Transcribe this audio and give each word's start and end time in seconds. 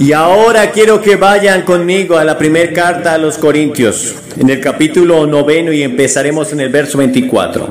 Y 0.00 0.12
ahora 0.12 0.70
quiero 0.70 1.00
que 1.00 1.16
vayan 1.16 1.62
conmigo 1.62 2.16
a 2.16 2.24
la 2.24 2.38
primera 2.38 2.72
carta 2.72 3.14
a 3.14 3.18
los 3.18 3.36
Corintios, 3.36 4.14
en 4.38 4.48
el 4.48 4.60
capítulo 4.60 5.26
noveno 5.26 5.72
y 5.72 5.82
empezaremos 5.82 6.52
en 6.52 6.60
el 6.60 6.68
verso 6.68 6.98
24. 6.98 7.68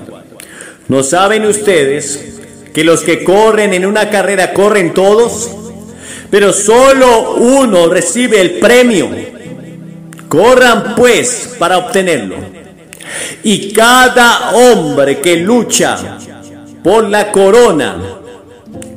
¿No 0.89 1.03
saben 1.03 1.45
ustedes 1.45 2.37
que 2.73 2.83
los 2.83 3.01
que 3.01 3.23
corren 3.23 3.73
en 3.73 3.85
una 3.85 4.09
carrera 4.09 4.53
corren 4.53 4.93
todos, 4.93 5.49
pero 6.29 6.51
solo 6.51 7.35
uno 7.35 7.87
recibe 7.87 8.41
el 8.41 8.51
premio? 8.59 9.09
Corran 10.27 10.95
pues 10.97 11.55
para 11.57 11.77
obtenerlo. 11.77 12.35
Y 13.43 13.71
cada 13.71 14.51
hombre 14.51 15.19
que 15.19 15.37
lucha 15.37 16.17
por 16.83 17.07
la 17.07 17.31
corona 17.31 17.97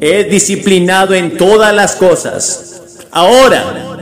es 0.01 0.29
disciplinado 0.29 1.15
en 1.15 1.37
todas 1.37 1.73
las 1.73 1.95
cosas. 1.95 2.80
Ahora, 3.13 3.97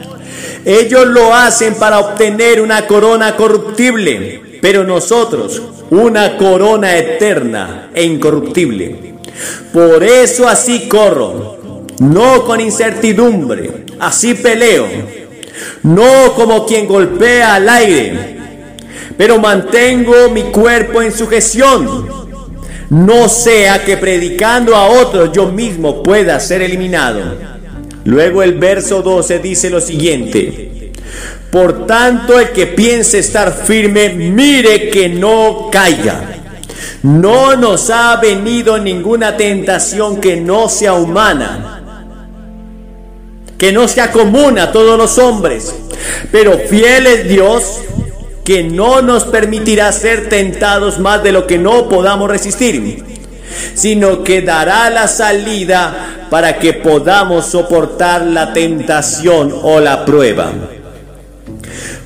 ellos 0.65 1.07
lo 1.07 1.35
hacen 1.35 1.75
para 1.77 1.99
obtener 1.99 2.61
una 2.61 2.87
corona 2.87 3.37
corruptible, 3.37 4.59
pero 4.61 4.85
nosotros 4.85 5.63
una 5.91 6.37
corona 6.37 6.97
eterna 6.97 7.89
e 7.95 8.05
incorruptible. 8.05 9.15
Por 9.73 10.03
eso 10.03 10.47
así 10.49 10.89
corro, 10.89 11.85
no 12.01 12.45
con 12.45 12.61
incertidumbre, 12.61 13.85
así 13.99 14.35
peleo, 14.35 14.87
no 15.85 16.35
como 16.35 16.67
quien 16.67 16.87
golpea 16.87 17.55
al 17.55 17.69
aire, 17.69 18.37
pero 19.17 19.39
mantengo 19.39 20.29
mi 20.31 20.45
cuerpo 20.45 21.01
en 21.01 21.13
sujeción, 21.13 22.09
no 22.91 23.29
sea 23.29 23.85
que 23.85 23.97
predicando 23.97 24.75
a 24.75 24.87
otros 24.87 25.31
yo 25.33 25.47
mismo 25.47 26.03
pueda 26.03 26.39
ser 26.41 26.63
eliminado. 26.63 27.58
Luego 28.09 28.43
el 28.43 28.55
verso 28.55 29.03
12 29.03 29.39
dice 29.39 29.69
lo 29.69 29.83
siguiente. 29.83 30.93
Por 31.51 31.87
tanto, 31.87 32.41
el 32.41 32.53
que 32.53 32.67
piense 32.67 33.19
estar 33.19 33.53
firme, 33.53 34.09
mire 34.09 34.89
que 34.89 35.11
no 35.11 35.69
caiga. 35.71 36.37
No 37.03 37.55
nos 37.55 37.91
ha 37.91 38.17
venido 38.17 38.79
ninguna 38.79 39.37
tentación 39.37 40.23
que 40.23 40.37
no 40.37 40.71
sea 40.71 40.95
humana, 40.95 41.83
que 43.59 43.73
no 43.73 43.87
sea 43.87 44.11
común 44.11 44.59
a 44.59 44.73
todos 44.73 44.97
los 44.97 45.19
hombres, 45.19 45.75
pero 46.33 46.59
fiel 46.59 47.07
es 47.07 47.29
Dios 47.29 47.83
que 48.43 48.63
no 48.63 49.03
nos 49.03 49.25
permitirá 49.25 49.93
ser 49.93 50.31
tentados 50.31 50.99
más 50.99 51.23
de 51.23 51.33
lo 51.33 51.47
que 51.47 51.59
no 51.59 51.91
podamos 51.91 52.31
resistir, 52.31 53.05
sino 53.75 54.23
que 54.23 54.43
dará 54.43 54.91
la 54.91 55.09
salida 55.09 56.27
para 56.31 56.59
que 56.59 56.75
podamos 56.75 57.47
soportar 57.47 58.23
la 58.23 58.53
tentación 58.53 59.55
o 59.63 59.81
la 59.81 60.05
prueba. 60.05 60.53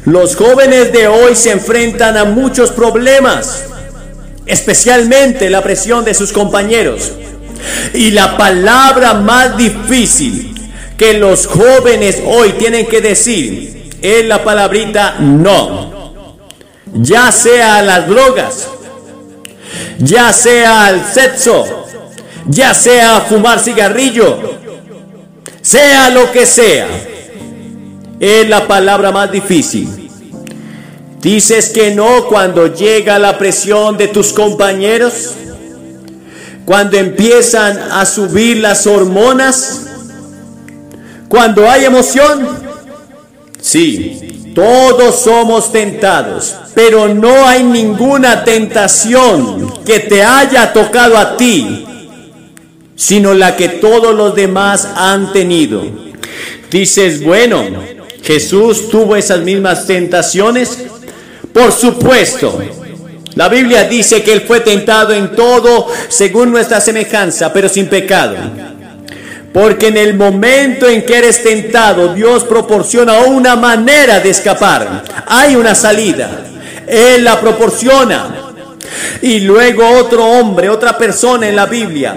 Los 0.05 0.35
jóvenes 0.35 0.93
de 0.93 1.07
hoy 1.07 1.37
se 1.37 1.53
enfrentan 1.53 2.17
a 2.17 2.25
muchos 2.25 2.73
problemas, 2.73 3.65
especialmente 4.47 5.49
la 5.49 5.63
presión 5.63 6.05
de 6.05 6.15
sus 6.15 6.33
compañeros. 6.33 7.13
Y 7.95 8.11
la 8.11 8.37
palabra 8.37 9.15
más 9.15 9.57
difícil 9.57 10.55
que 10.97 11.15
los 11.15 11.47
jóvenes 11.47 12.21
hoy 12.27 12.53
tienen 12.53 12.87
que 12.87 13.01
decir 13.01 13.91
es 14.03 14.25
la 14.25 14.43
palabrita 14.43 15.17
no. 15.21 15.93
Ya 16.93 17.31
sea 17.33 17.81
las 17.83 18.09
drogas, 18.09 18.69
ya 19.99 20.33
sea 20.33 20.87
al 20.87 21.05
sexo, 21.05 21.87
ya 22.47 22.75
sea 22.75 23.21
fumar 23.21 23.61
cigarrillo, 23.61 24.39
sea 25.61 26.11
lo 26.11 26.31
que 26.33 26.47
sea, 26.47 26.89
es 28.19 28.49
la 28.49 28.67
palabra 28.67 29.13
más 29.13 29.31
difícil. 29.31 29.89
Dices 31.21 31.69
que 31.69 31.95
no 31.95 32.27
cuando 32.27 32.75
llega 32.75 33.19
la 33.19 33.39
presión 33.39 33.97
de 33.97 34.09
tus 34.09 34.33
compañeros, 34.33 35.35
cuando 36.65 36.97
empiezan 36.97 37.79
a 37.79 38.05
subir 38.05 38.59
las 38.59 38.87
hormonas, 38.87 39.87
cuando 41.29 41.71
hay 41.71 41.85
emoción. 41.85 42.49
Sí, 43.61 44.42
todos 44.55 45.21
somos 45.21 45.73
tentados, 45.73 46.55
pero 46.75 47.09
no 47.09 47.47
hay 47.47 47.63
ninguna 47.63 48.45
tentación 48.45 49.73
que 49.85 50.01
te 50.01 50.23
haya 50.23 50.73
tocado 50.73 51.17
a 51.17 51.37
ti 51.37 51.87
sino 53.03 53.35
la 53.35 53.57
que 53.57 53.69
todos 53.69 54.15
los 54.15 54.37
demás 54.37 54.89
han 54.95 55.33
tenido. 55.33 55.83
Dices, 56.71 57.25
bueno, 57.25 57.65
Jesús 58.23 58.89
tuvo 58.89 59.17
esas 59.17 59.41
mismas 59.41 59.87
tentaciones. 59.87 60.79
Por 61.53 61.73
supuesto, 61.73 62.63
la 63.35 63.49
Biblia 63.49 63.89
dice 63.89 64.23
que 64.23 64.33
Él 64.33 64.43
fue 64.43 64.61
tentado 64.61 65.13
en 65.13 65.35
todo 65.35 65.89
según 66.09 66.53
nuestra 66.53 66.81
semejanza, 66.81 67.53
pero 67.53 67.69
sin 67.69 67.89
pecado. 67.89 68.37
Porque 69.53 69.89
en 69.89 69.99
el 69.99 70.15
momento 70.15 70.89
en 70.89 71.05
que 71.05 71.19
eres 71.19 71.43
tentado, 71.43 72.15
Dios 72.15 72.45
proporciona 72.45 73.21
una 73.21 73.55
manera 73.55 74.19
de 74.21 74.31
escapar. 74.31 75.05
Hay 75.27 75.57
una 75.57 75.75
salida. 75.75 76.45
Él 76.87 77.25
la 77.25 77.41
proporciona. 77.41 78.53
Y 79.21 79.41
luego 79.41 79.87
otro 79.99 80.25
hombre, 80.25 80.69
otra 80.69 80.97
persona 80.97 81.49
en 81.49 81.57
la 81.57 81.67
Biblia, 81.67 82.15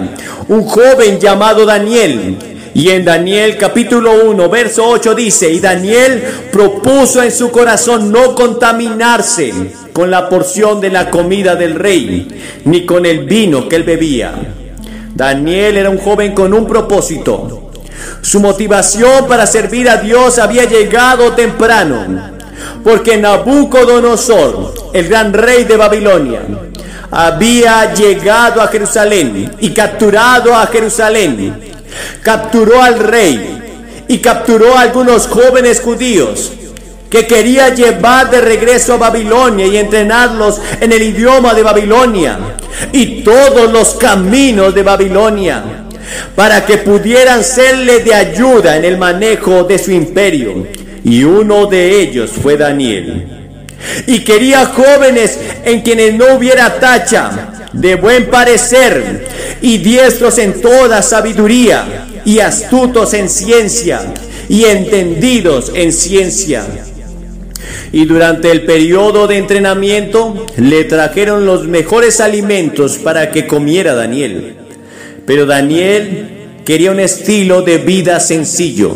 un 0.48 0.64
joven 0.64 1.20
llamado 1.20 1.66
Daniel. 1.66 2.36
Y 2.74 2.90
en 2.90 3.04
Daniel 3.04 3.56
capítulo 3.56 4.24
1, 4.24 4.48
verso 4.50 4.86
8 4.86 5.14
dice, 5.14 5.50
y 5.50 5.60
Daniel 5.60 6.22
propuso 6.52 7.22
en 7.22 7.32
su 7.32 7.50
corazón 7.50 8.12
no 8.12 8.34
contaminarse 8.34 9.52
con 9.92 10.10
la 10.10 10.28
porción 10.28 10.80
de 10.80 10.90
la 10.90 11.10
comida 11.10 11.56
del 11.56 11.74
rey, 11.74 12.28
ni 12.64 12.84
con 12.84 13.06
el 13.06 13.20
vino 13.20 13.66
que 13.66 13.76
él 13.76 13.82
bebía. 13.84 14.34
Daniel 15.16 15.78
era 15.78 15.88
un 15.88 15.96
joven 15.96 16.34
con 16.34 16.52
un 16.52 16.66
propósito. 16.66 17.70
Su 18.20 18.38
motivación 18.38 19.26
para 19.26 19.46
servir 19.46 19.88
a 19.88 19.96
Dios 19.96 20.38
había 20.38 20.64
llegado 20.64 21.32
temprano, 21.32 22.04
porque 22.84 23.16
Nabucodonosor, 23.16 24.74
el 24.92 25.08
gran 25.08 25.32
rey 25.32 25.64
de 25.64 25.78
Babilonia, 25.78 26.42
había 27.10 27.94
llegado 27.94 28.60
a 28.60 28.68
Jerusalén 28.68 29.52
y 29.58 29.70
capturado 29.70 30.54
a 30.54 30.66
Jerusalén. 30.66 31.62
Capturó 32.22 32.82
al 32.82 32.98
rey 32.98 34.04
y 34.08 34.18
capturó 34.18 34.76
a 34.76 34.82
algunos 34.82 35.28
jóvenes 35.28 35.80
judíos 35.80 36.52
que 37.10 37.26
quería 37.26 37.74
llevar 37.74 38.30
de 38.30 38.40
regreso 38.40 38.94
a 38.94 38.98
Babilonia 38.98 39.66
y 39.66 39.76
entrenarlos 39.76 40.60
en 40.80 40.92
el 40.92 41.02
idioma 41.02 41.54
de 41.54 41.62
Babilonia 41.62 42.38
y 42.92 43.22
todos 43.22 43.72
los 43.72 43.94
caminos 43.94 44.74
de 44.74 44.82
Babilonia 44.82 45.62
para 46.34 46.64
que 46.64 46.78
pudieran 46.78 47.42
serle 47.42 48.00
de 48.00 48.14
ayuda 48.14 48.76
en 48.76 48.84
el 48.84 48.98
manejo 48.98 49.64
de 49.64 49.78
su 49.78 49.92
imperio. 49.92 50.66
Y 51.04 51.22
uno 51.24 51.66
de 51.66 52.00
ellos 52.00 52.30
fue 52.30 52.56
Daniel. 52.56 53.26
Y 54.06 54.20
quería 54.20 54.66
jóvenes 54.66 55.38
en 55.64 55.82
quienes 55.82 56.14
no 56.14 56.34
hubiera 56.34 56.80
tacha, 56.80 57.52
de 57.72 57.94
buen 57.94 58.26
parecer 58.26 59.26
y 59.60 59.78
diestros 59.78 60.38
en 60.38 60.60
toda 60.60 61.02
sabiduría 61.02 62.06
y 62.24 62.40
astutos 62.40 63.12
en 63.14 63.28
ciencia 63.28 64.14
y 64.48 64.64
entendidos 64.64 65.70
en 65.74 65.92
ciencia. 65.92 66.64
Y 67.92 68.04
durante 68.04 68.50
el 68.50 68.64
periodo 68.64 69.26
de 69.26 69.38
entrenamiento 69.38 70.46
le 70.56 70.84
trajeron 70.84 71.46
los 71.46 71.66
mejores 71.66 72.20
alimentos 72.20 72.96
para 72.96 73.30
que 73.30 73.46
comiera 73.46 73.94
Daniel. 73.94 74.56
Pero 75.24 75.46
Daniel 75.46 76.60
quería 76.64 76.90
un 76.90 77.00
estilo 77.00 77.62
de 77.62 77.78
vida 77.78 78.20
sencillo. 78.20 78.94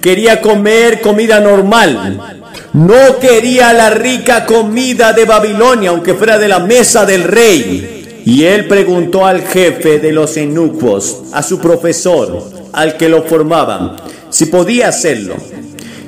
Quería 0.00 0.40
comer 0.40 1.00
comida 1.00 1.40
normal, 1.40 2.42
no 2.72 3.18
quería 3.20 3.72
la 3.72 3.90
rica 3.90 4.46
comida 4.46 5.12
de 5.12 5.24
Babilonia, 5.24 5.90
aunque 5.90 6.14
fuera 6.14 6.38
de 6.38 6.48
la 6.48 6.58
mesa 6.58 7.04
del 7.06 7.24
rey. 7.24 8.22
Y 8.24 8.44
él 8.44 8.66
preguntó 8.68 9.26
al 9.26 9.42
jefe 9.42 9.98
de 9.98 10.12
los 10.12 10.36
enucos, 10.36 11.22
a 11.32 11.42
su 11.42 11.58
profesor, 11.58 12.50
al 12.72 12.96
que 12.96 13.08
lo 13.08 13.22
formaban, 13.24 13.96
si 14.30 14.46
podía 14.46 14.88
hacerlo. 14.88 15.36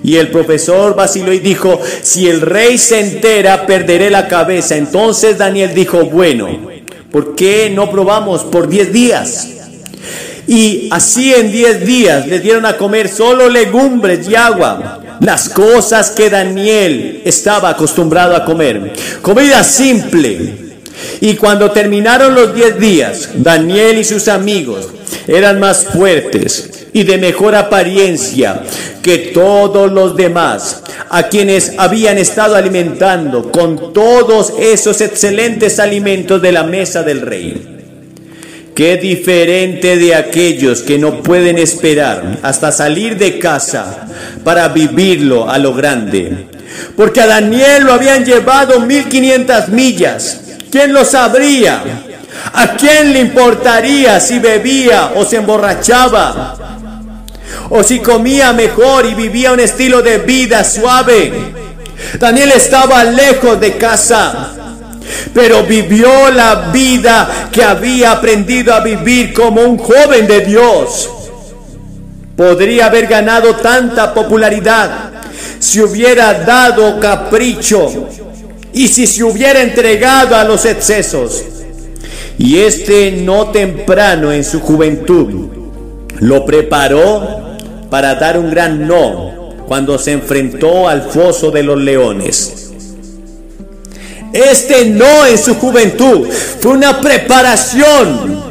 Y 0.05 0.17
el 0.17 0.31
profesor 0.31 0.95
y 1.17 1.39
dijo, 1.39 1.81
si 2.03 2.29
el 2.29 2.43
rey 2.43 2.77
se 2.77 3.01
entera, 3.01 3.65
perderé 3.67 4.11
la 4.11 4.29
cabeza. 4.29 4.77
Entonces 4.77 5.39
Daniel 5.39 5.73
dijo, 5.75 6.05
bueno, 6.05 6.47
¿por 7.11 7.35
qué 7.35 7.71
no 7.75 7.91
probamos 7.91 8.45
por 8.45 8.69
diez 8.69 8.93
días? 8.93 9.49
Y 10.47 10.89
así 10.93 11.33
en 11.33 11.51
diez 11.51 11.87
días 11.87 12.27
les 12.27 12.43
dieron 12.43 12.67
a 12.67 12.77
comer 12.77 13.09
solo 13.09 13.49
legumbres 13.49 14.29
y 14.29 14.35
agua 14.35 15.01
las 15.21 15.49
cosas 15.49 16.11
que 16.11 16.29
Daniel 16.29 17.23
estaba 17.25 17.71
acostumbrado 17.71 18.37
a 18.37 18.45
comer. 18.45 18.93
Comida 19.23 19.65
simple, 19.65 20.64
Y 21.21 21.35
cuando 21.35 21.71
terminaron 21.71 22.35
los 22.35 22.55
diez 22.55 22.79
días, 22.79 23.31
Daniel 23.35 23.99
y 23.99 24.05
sus 24.05 24.29
amigos 24.29 24.89
eran 25.27 25.59
más 25.61 25.85
fuertes 25.85 26.87
y 26.93 27.03
de 27.03 27.19
mejor 27.19 27.55
apariencia 27.55 28.63
que 29.03 29.19
todos 29.19 29.91
los 29.93 30.17
demás, 30.17 30.83
a 31.11 31.25
quienes 31.29 31.73
habían 31.77 32.19
estado 32.19 32.55
alimentando 32.55 33.51
con 33.51 33.93
todos 33.93 34.53
esos 34.59 35.01
excelentes 35.01 35.79
alimentos 35.79 36.41
de 36.41 36.53
la 36.53 36.63
mesa 36.63 37.03
del 37.03 37.21
rey. 37.21 37.75
Qué 38.75 38.97
diferente 38.97 39.97
de 39.97 40.15
aquellos 40.15 40.83
que 40.83 40.99
no 40.99 41.23
pueden 41.23 41.59
esperar 41.59 42.39
hasta 42.43 42.73
salir 42.73 43.17
de 43.17 43.39
casa 43.39 44.09
para 44.43 44.69
vivirlo 44.69 45.49
a 45.49 45.59
lo 45.59 45.75
grande. 45.75 46.47
Porque 46.97 47.21
a 47.21 47.27
Daniel 47.27 47.85
lo 47.85 47.93
habían 47.93 48.25
llevado 48.25 48.81
1500 48.81 49.69
millas. 49.69 50.41
¿Quién 50.75 50.93
lo 50.93 51.05
sabría? 51.05 51.85
¿A 52.53 52.73
quién 52.75 53.13
le 53.13 53.21
importaría 53.21 54.19
si 54.19 54.41
bebía 54.41 55.13
o 55.15 55.25
se 55.25 55.37
emborrachaba? 55.37 56.57
O 57.71 57.81
si 57.85 58.01
comía 58.01 58.53
mejor 58.53 59.07
y 59.07 59.15
vivía 59.15 59.53
un 59.53 59.61
estilo 59.61 60.03
de 60.03 60.19
vida 60.19 60.65
suave. 60.65 61.33
Daniel 62.19 62.51
estaba 62.57 63.05
lejos 63.05 63.61
de 63.61 63.77
casa 63.77 64.51
pero 65.33 65.63
vivió 65.63 66.33
la 66.33 66.71
vida 66.73 67.49
que 67.53 67.63
había 67.63 68.11
aprendido 68.11 68.75
a 68.75 68.81
vivir 68.81 69.33
como 69.33 69.61
un 69.61 69.79
joven 69.79 70.27
de 70.27 70.41
Dios. 70.41 71.09
Podría 72.37 72.87
haber 72.87 73.07
ganado 73.07 73.55
tanta 73.55 74.13
popularidad 74.13 74.91
si 75.61 75.81
hubiera 75.81 76.35
dado 76.35 76.99
capricho 76.99 78.09
y 78.75 78.89
si 78.89 79.07
se 79.07 79.23
hubiera 79.23 79.63
entregado 79.63 80.37
a 80.37 80.45
los 80.45 80.65
excesos. 80.65 81.45
Y 82.37 82.59
este 82.59 83.13
no 83.13 83.51
temprano 83.51 84.33
en 84.33 84.45
su 84.45 84.61
juventud 84.61 85.49
lo 86.19 86.45
preparó 86.45 87.57
para 87.89 88.17
dar 88.17 88.39
un 88.39 88.51
gran 88.51 88.87
no 88.87 89.55
cuando 89.69 89.99
se 89.99 90.13
enfrentó 90.13 90.89
al 90.89 91.03
foso 91.03 91.51
de 91.51 91.63
los 91.63 91.79
leones. 91.79 92.73
Este 94.33 94.87
no 94.87 95.27
en 95.27 95.39
su 95.39 95.55
juventud 95.55 96.29
fue 96.29 96.73
una 96.73 97.01
preparación 97.01 98.43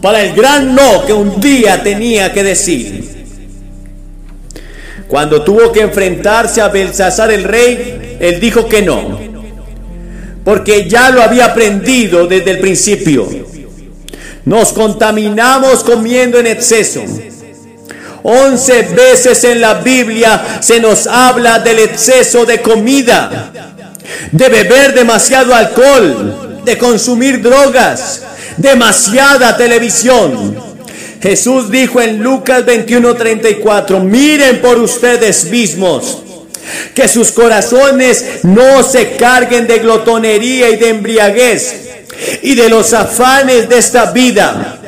para 0.00 0.22
el 0.22 0.36
gran 0.36 0.72
no 0.72 1.04
que 1.04 1.12
un 1.12 1.40
día 1.40 1.82
tenía 1.82 2.32
que 2.32 2.44
decir. 2.44 3.26
Cuando 5.08 5.42
tuvo 5.42 5.72
que 5.72 5.80
enfrentarse 5.80 6.60
a 6.60 6.68
Belsasar 6.68 7.32
el 7.32 7.42
rey, 7.42 8.16
él 8.20 8.38
dijo 8.38 8.68
que 8.68 8.82
no, 8.82 9.25
porque 10.46 10.88
ya 10.88 11.10
lo 11.10 11.20
había 11.20 11.46
aprendido 11.46 12.28
desde 12.28 12.52
el 12.52 12.60
principio. 12.60 13.28
Nos 14.44 14.72
contaminamos 14.72 15.82
comiendo 15.82 16.38
en 16.38 16.46
exceso. 16.46 17.02
Once 18.22 18.82
veces 18.82 19.42
en 19.42 19.60
la 19.60 19.74
Biblia 19.74 20.60
se 20.60 20.78
nos 20.78 21.08
habla 21.08 21.58
del 21.58 21.80
exceso 21.80 22.46
de 22.46 22.62
comida 22.62 23.50
de 24.30 24.48
beber 24.48 24.94
demasiado 24.94 25.52
alcohol, 25.52 26.60
de 26.64 26.78
consumir 26.78 27.42
drogas, 27.42 28.22
demasiada 28.56 29.56
televisión. 29.56 30.54
Jesús 31.20 31.72
dijo 31.72 32.00
en 32.00 32.22
Lucas 32.22 32.64
21:34, 32.64 33.98
miren 33.98 34.60
por 34.60 34.78
ustedes 34.78 35.46
mismos, 35.46 36.22
que 36.94 37.08
sus 37.08 37.32
corazones 37.32 38.44
no 38.44 38.82
se 38.82 39.16
carguen 39.16 39.66
de 39.66 39.78
glotonería 39.78 40.70
y 40.70 40.76
de 40.76 40.88
embriaguez 40.88 41.76
y 42.42 42.54
de 42.54 42.68
los 42.68 42.92
afanes 42.92 43.68
de 43.68 43.78
esta 43.78 44.12
vida. 44.12 44.78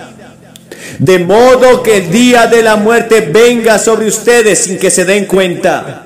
De 0.99 1.19
modo 1.19 1.83
que 1.83 1.99
el 1.99 2.11
día 2.11 2.47
de 2.47 2.63
la 2.63 2.77
muerte 2.77 3.21
venga 3.21 3.79
sobre 3.79 4.07
ustedes 4.07 4.59
sin 4.59 4.79
que 4.79 4.91
se 4.91 5.05
den 5.05 5.27
cuenta 5.27 6.05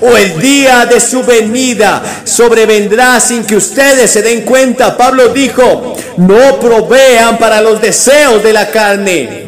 o 0.00 0.16
el 0.16 0.40
día 0.40 0.86
de 0.86 1.00
su 1.00 1.22
venida 1.22 2.02
sobrevendrá 2.24 3.20
sin 3.20 3.44
que 3.44 3.56
ustedes 3.56 4.10
se 4.10 4.22
den 4.22 4.42
cuenta. 4.42 4.96
Pablo 4.96 5.28
dijo, 5.28 5.96
no 6.16 6.58
provean 6.58 7.38
para 7.38 7.60
los 7.60 7.80
deseos 7.80 8.42
de 8.42 8.52
la 8.52 8.70
carne, 8.70 9.46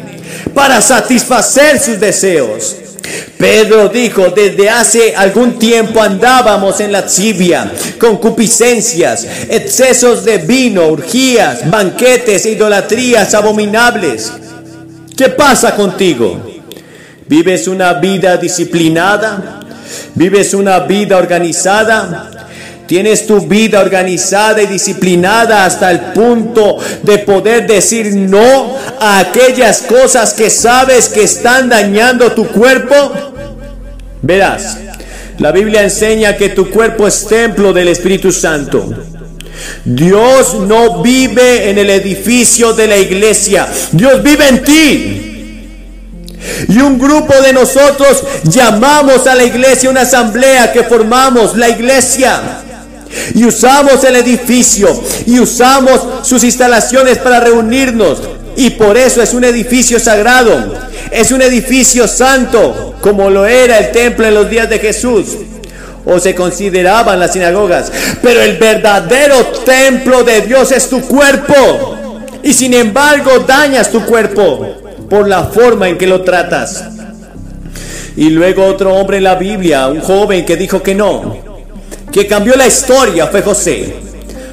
para 0.53 0.81
satisfacer 0.81 1.79
sus 1.79 1.99
deseos. 1.99 2.77
Pedro 3.37 3.89
dijo, 3.89 4.29
desde 4.29 4.69
hace 4.69 5.15
algún 5.15 5.57
tiempo 5.57 6.01
andábamos 6.01 6.79
en 6.79 6.91
la 6.91 7.05
tibia, 7.05 7.71
concupiscencias, 7.99 9.27
excesos 9.49 10.23
de 10.23 10.37
vino, 10.37 10.87
urgías, 10.87 11.69
banquetes, 11.69 12.45
idolatrías 12.45 13.33
abominables. 13.33 14.31
¿Qué 15.17 15.29
pasa 15.29 15.75
contigo? 15.75 16.39
¿Vives 17.27 17.67
una 17.67 17.93
vida 17.93 18.37
disciplinada? 18.37 19.59
¿Vives 20.15 20.53
una 20.53 20.79
vida 20.79 21.17
organizada? 21.17 22.30
Tienes 22.91 23.25
tu 23.25 23.39
vida 23.39 23.79
organizada 23.79 24.61
y 24.61 24.67
disciplinada 24.67 25.63
hasta 25.63 25.89
el 25.91 26.11
punto 26.11 26.77
de 27.03 27.19
poder 27.19 27.65
decir 27.65 28.13
no 28.13 28.75
a 28.99 29.19
aquellas 29.19 29.83
cosas 29.83 30.33
que 30.33 30.49
sabes 30.49 31.07
que 31.07 31.23
están 31.23 31.69
dañando 31.69 32.33
tu 32.33 32.49
cuerpo. 32.49 33.13
Verás, 34.21 34.77
la 35.37 35.53
Biblia 35.53 35.83
enseña 35.83 36.35
que 36.35 36.49
tu 36.49 36.69
cuerpo 36.69 37.07
es 37.07 37.25
templo 37.27 37.71
del 37.71 37.87
Espíritu 37.87 38.29
Santo. 38.29 38.93
Dios 39.85 40.55
no 40.55 41.01
vive 41.01 41.69
en 41.69 41.77
el 41.77 41.91
edificio 41.91 42.73
de 42.73 42.87
la 42.87 42.97
iglesia, 42.97 43.69
Dios 43.93 44.21
vive 44.21 44.49
en 44.49 44.63
ti. 44.63 45.27
Y 46.67 46.77
un 46.79 46.99
grupo 46.99 47.41
de 47.41 47.53
nosotros 47.53 48.21
llamamos 48.43 49.27
a 49.27 49.35
la 49.35 49.45
iglesia 49.45 49.89
una 49.89 50.01
asamblea 50.01 50.73
que 50.73 50.83
formamos 50.83 51.55
la 51.55 51.69
iglesia. 51.69 52.65
Y 53.35 53.45
usamos 53.45 54.03
el 54.03 54.15
edificio 54.15 54.87
y 55.25 55.39
usamos 55.39 56.01
sus 56.23 56.43
instalaciones 56.43 57.17
para 57.17 57.39
reunirnos. 57.39 58.19
Y 58.55 58.71
por 58.71 58.97
eso 58.97 59.21
es 59.21 59.33
un 59.33 59.43
edificio 59.43 59.99
sagrado. 59.99 60.73
Es 61.11 61.31
un 61.31 61.41
edificio 61.41 62.07
santo, 62.07 62.95
como 63.01 63.29
lo 63.29 63.45
era 63.45 63.77
el 63.79 63.91
templo 63.91 64.25
en 64.25 64.33
los 64.33 64.49
días 64.49 64.69
de 64.69 64.79
Jesús. 64.79 65.37
O 66.05 66.19
se 66.19 66.33
consideraban 66.35 67.19
las 67.19 67.33
sinagogas. 67.33 67.91
Pero 68.21 68.41
el 68.41 68.57
verdadero 68.57 69.45
templo 69.65 70.23
de 70.23 70.41
Dios 70.41 70.71
es 70.71 70.89
tu 70.89 71.01
cuerpo. 71.01 71.97
Y 72.43 72.53
sin 72.53 72.73
embargo 72.73 73.39
dañas 73.39 73.91
tu 73.91 74.03
cuerpo 74.05 74.81
por 75.09 75.27
la 75.27 75.43
forma 75.43 75.89
en 75.89 75.97
que 75.97 76.07
lo 76.07 76.21
tratas. 76.21 76.83
Y 78.15 78.29
luego 78.29 78.65
otro 78.65 78.93
hombre 78.95 79.17
en 79.17 79.23
la 79.23 79.35
Biblia, 79.35 79.87
un 79.87 80.01
joven 80.01 80.45
que 80.45 80.57
dijo 80.57 80.81
que 80.83 80.93
no, 80.93 81.50
que 82.11 82.27
cambió 82.27 82.55
la 82.55 82.67
historia, 82.67 83.27
fue 83.27 83.41
José. 83.41 83.95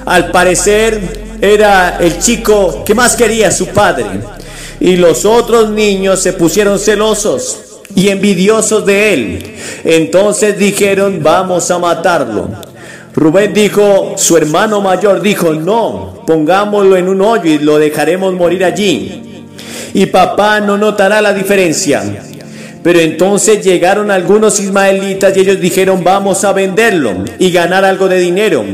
Al 0.04 0.30
parecer 0.30 1.36
era 1.40 1.98
el 2.00 2.18
chico 2.18 2.84
que 2.84 2.94
más 2.94 3.16
quería 3.16 3.48
a 3.48 3.52
su 3.52 3.66
padre. 3.68 4.06
Y 4.80 4.96
los 4.96 5.24
otros 5.24 5.70
niños 5.70 6.20
se 6.20 6.32
pusieron 6.32 6.78
celosos 6.78 7.80
y 7.94 8.08
envidiosos 8.08 8.86
de 8.86 9.12
él. 9.12 9.56
Entonces 9.84 10.58
dijeron, 10.58 11.20
vamos 11.22 11.70
a 11.70 11.78
matarlo. 11.78 12.48
Rubén 13.14 13.52
dijo, 13.52 14.14
su 14.16 14.36
hermano 14.36 14.80
mayor 14.80 15.20
dijo, 15.20 15.52
no, 15.52 16.22
pongámoslo 16.26 16.96
en 16.96 17.08
un 17.08 17.20
hoyo 17.20 17.50
y 17.50 17.58
lo 17.58 17.78
dejaremos 17.78 18.32
morir 18.34 18.64
allí 18.64 19.24
y 19.94 20.06
papá 20.06 20.60
no 20.60 20.76
notará 20.76 21.20
la 21.20 21.32
diferencia. 21.32 22.22
Pero 22.82 23.00
entonces 23.00 23.64
llegaron 23.64 24.11
algunos 24.11 24.61
ismaelitas 24.61 25.37
y 25.37 25.40
ellos 25.40 25.61
dijeron, 25.61 26.04
vamos 26.04 26.44
a 26.44 26.52
venderlo 26.52 27.25
y 27.38 27.50
ganar 27.50 27.85
algo 27.85 28.08
de 28.08 28.18
dinero. 28.18 28.64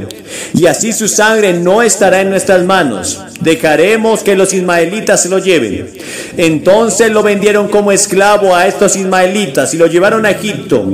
Y 0.53 0.67
así 0.67 0.93
su 0.93 1.09
sangre 1.09 1.55
no 1.55 1.83
estará 1.83 2.21
en 2.21 2.31
nuestras 2.31 2.65
manos. 2.65 3.21
Dejaremos 3.41 4.23
que 4.23 4.37
los 4.37 4.53
ismaelitas 4.53 5.23
se 5.23 5.29
lo 5.29 5.39
lleven. 5.39 5.91
Entonces 6.37 7.11
lo 7.11 7.23
vendieron 7.23 7.69
como 7.69 7.93
esclavo 7.93 8.55
a 8.55 8.67
estos 8.67 8.97
ismaelitas 8.97 9.73
y 9.75 9.79
lo 9.79 9.87
llevaron 9.87 10.27
a 10.27 10.31
Egipto. 10.31 10.87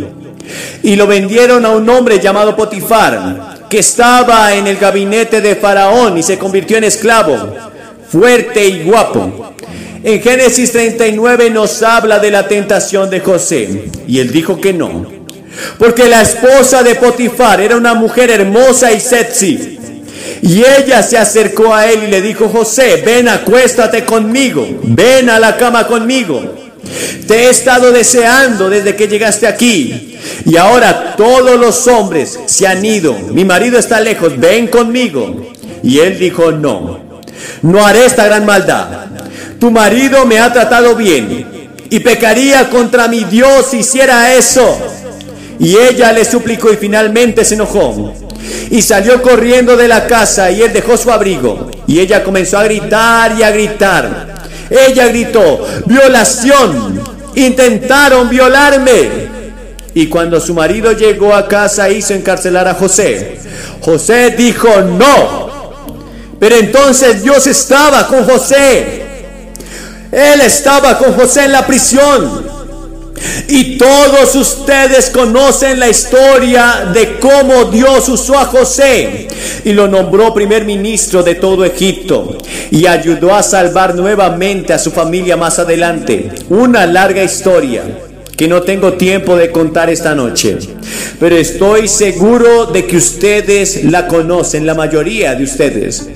Y 0.82 0.96
lo 0.96 1.06
vendieron 1.06 1.64
a 1.66 1.70
un 1.70 1.88
hombre 1.88 2.18
llamado 2.18 2.56
Potifar, 2.56 3.66
que 3.68 3.78
estaba 3.78 4.54
en 4.54 4.66
el 4.66 4.76
gabinete 4.76 5.40
de 5.40 5.56
Faraón 5.56 6.18
y 6.18 6.22
se 6.22 6.38
convirtió 6.38 6.76
en 6.76 6.84
esclavo, 6.84 7.54
fuerte 8.08 8.66
y 8.66 8.82
guapo. 8.82 9.52
En 10.02 10.22
Génesis 10.22 10.72
39 10.72 11.50
nos 11.50 11.82
habla 11.82 12.18
de 12.18 12.30
la 12.30 12.48
tentación 12.48 13.10
de 13.10 13.20
José 13.20 13.90
y 14.08 14.20
él 14.20 14.32
dijo 14.32 14.58
que 14.60 14.72
no. 14.72 15.06
Porque 15.78 16.08
la 16.08 16.22
esposa 16.22 16.82
de 16.82 16.94
Potifar 16.94 17.60
era 17.60 17.76
una 17.76 17.92
mujer 17.92 18.30
hermosa 18.30 18.92
y 18.92 19.00
sexy. 19.00 19.78
Y 20.42 20.62
ella 20.64 21.02
se 21.02 21.18
acercó 21.18 21.74
a 21.74 21.86
él 21.86 22.04
y 22.04 22.06
le 22.06 22.22
dijo, 22.22 22.48
José, 22.48 23.02
ven, 23.04 23.28
acuéstate 23.28 24.06
conmigo, 24.06 24.66
ven 24.82 25.28
a 25.28 25.38
la 25.38 25.58
cama 25.58 25.86
conmigo. 25.86 26.56
Te 27.26 27.44
he 27.44 27.50
estado 27.50 27.92
deseando 27.92 28.70
desde 28.70 28.96
que 28.96 29.06
llegaste 29.06 29.46
aquí. 29.46 30.18
Y 30.46 30.56
ahora 30.56 31.14
todos 31.16 31.60
los 31.60 31.86
hombres 31.88 32.40
se 32.46 32.66
han 32.66 32.82
ido. 32.84 33.14
Mi 33.32 33.44
marido 33.44 33.78
está 33.78 34.00
lejos, 34.00 34.38
ven 34.38 34.66
conmigo. 34.68 35.52
Y 35.82 35.98
él 35.98 36.18
dijo, 36.18 36.52
no, 36.52 37.00
no 37.60 37.86
haré 37.86 38.06
esta 38.06 38.24
gran 38.24 38.46
maldad. 38.46 39.09
Tu 39.60 39.70
marido 39.70 40.24
me 40.24 40.40
ha 40.40 40.50
tratado 40.50 40.96
bien 40.96 41.68
y 41.90 42.00
pecaría 42.00 42.70
contra 42.70 43.08
mi 43.08 43.24
Dios 43.24 43.66
si 43.70 43.78
hiciera 43.78 44.34
eso. 44.34 44.78
Y 45.58 45.76
ella 45.76 46.12
le 46.12 46.24
suplicó 46.24 46.72
y 46.72 46.76
finalmente 46.76 47.44
se 47.44 47.56
enojó. 47.56 48.14
Y 48.70 48.80
salió 48.80 49.20
corriendo 49.20 49.76
de 49.76 49.86
la 49.86 50.06
casa 50.06 50.50
y 50.50 50.62
él 50.62 50.72
dejó 50.72 50.96
su 50.96 51.12
abrigo. 51.12 51.70
Y 51.86 52.00
ella 52.00 52.24
comenzó 52.24 52.56
a 52.56 52.64
gritar 52.64 53.36
y 53.38 53.42
a 53.42 53.50
gritar. 53.50 54.34
Ella 54.70 55.08
gritó, 55.08 55.66
violación, 55.84 57.02
intentaron 57.34 58.30
violarme. 58.30 59.28
Y 59.92 60.06
cuando 60.06 60.40
su 60.40 60.54
marido 60.54 60.92
llegó 60.92 61.34
a 61.34 61.48
casa 61.48 61.90
hizo 61.90 62.14
encarcelar 62.14 62.66
a 62.66 62.74
José. 62.74 63.38
José 63.82 64.30
dijo, 64.30 64.80
no. 64.80 65.50
Pero 66.38 66.56
entonces 66.56 67.22
Dios 67.22 67.46
estaba 67.46 68.06
con 68.06 68.24
José. 68.24 68.99
Él 70.12 70.40
estaba 70.40 70.98
con 70.98 71.14
José 71.14 71.44
en 71.44 71.52
la 71.52 71.66
prisión. 71.66 72.50
Y 73.48 73.76
todos 73.76 74.34
ustedes 74.34 75.10
conocen 75.10 75.78
la 75.78 75.88
historia 75.88 76.90
de 76.92 77.18
cómo 77.18 77.66
Dios 77.66 78.08
usó 78.08 78.38
a 78.38 78.46
José 78.46 79.28
y 79.64 79.72
lo 79.72 79.88
nombró 79.88 80.32
primer 80.32 80.64
ministro 80.64 81.22
de 81.22 81.34
todo 81.34 81.64
Egipto 81.64 82.38
y 82.70 82.86
ayudó 82.86 83.34
a 83.34 83.42
salvar 83.42 83.94
nuevamente 83.94 84.72
a 84.72 84.78
su 84.78 84.90
familia 84.90 85.36
más 85.36 85.58
adelante. 85.58 86.30
Una 86.48 86.86
larga 86.86 87.22
historia 87.22 87.82
que 88.40 88.48
no 88.48 88.62
tengo 88.62 88.94
tiempo 88.94 89.36
de 89.36 89.50
contar 89.50 89.90
esta 89.90 90.14
noche, 90.14 90.56
pero 91.18 91.36
estoy 91.36 91.86
seguro 91.88 92.64
de 92.64 92.86
que 92.86 92.96
ustedes 92.96 93.84
la 93.84 94.06
conocen, 94.06 94.64
la 94.64 94.72
mayoría 94.72 95.34
de 95.34 95.44
ustedes. 95.44 96.06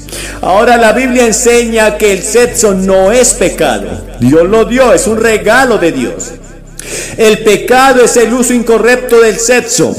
Ahora 0.41 0.79
la 0.79 0.95
Biblia 0.95 1.27
enseña 1.27 1.99
que 1.99 2.13
el 2.13 2.23
sexo 2.23 2.73
no 2.73 3.13
es 3.13 3.35
pecado, 3.35 4.07
Dios 4.21 4.49
lo 4.49 4.65
dio, 4.65 4.95
es 4.95 5.07
un 5.07 5.19
regalo 5.19 5.77
de 5.77 5.93
Dios. 5.93 6.31
El 7.19 7.41
pecado 7.41 8.03
es 8.03 8.17
el 8.17 8.33
uso 8.33 8.55
incorrecto 8.55 9.21
del 9.21 9.39
sexo. 9.39 9.95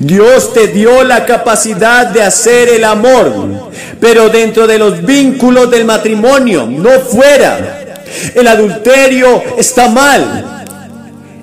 Dios 0.00 0.52
te 0.52 0.66
dio 0.66 1.04
la 1.04 1.24
capacidad 1.24 2.08
de 2.08 2.20
hacer 2.20 2.68
el 2.68 2.82
amor, 2.82 3.70
pero 4.00 4.28
dentro 4.28 4.66
de 4.66 4.76
los 4.76 5.06
vínculos 5.06 5.70
del 5.70 5.84
matrimonio, 5.84 6.66
no 6.68 6.90
fuera. 6.98 7.94
El 8.34 8.48
adulterio 8.48 9.40
está 9.56 9.88
mal. 9.88 10.59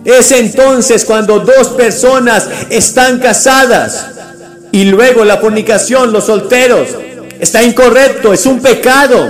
Es 0.07 0.31
entonces 0.31 1.03
cuando 1.03 1.39
dos 1.39 1.67
personas 1.75 2.47
están 2.69 3.19
casadas 3.19 4.05
y 4.71 4.85
luego 4.85 5.25
la 5.25 5.35
fornicación, 5.35 6.13
los 6.13 6.27
solteros, 6.27 6.87
está 7.41 7.61
incorrecto, 7.61 8.31
es 8.31 8.45
un 8.45 8.61
pecado. 8.61 9.29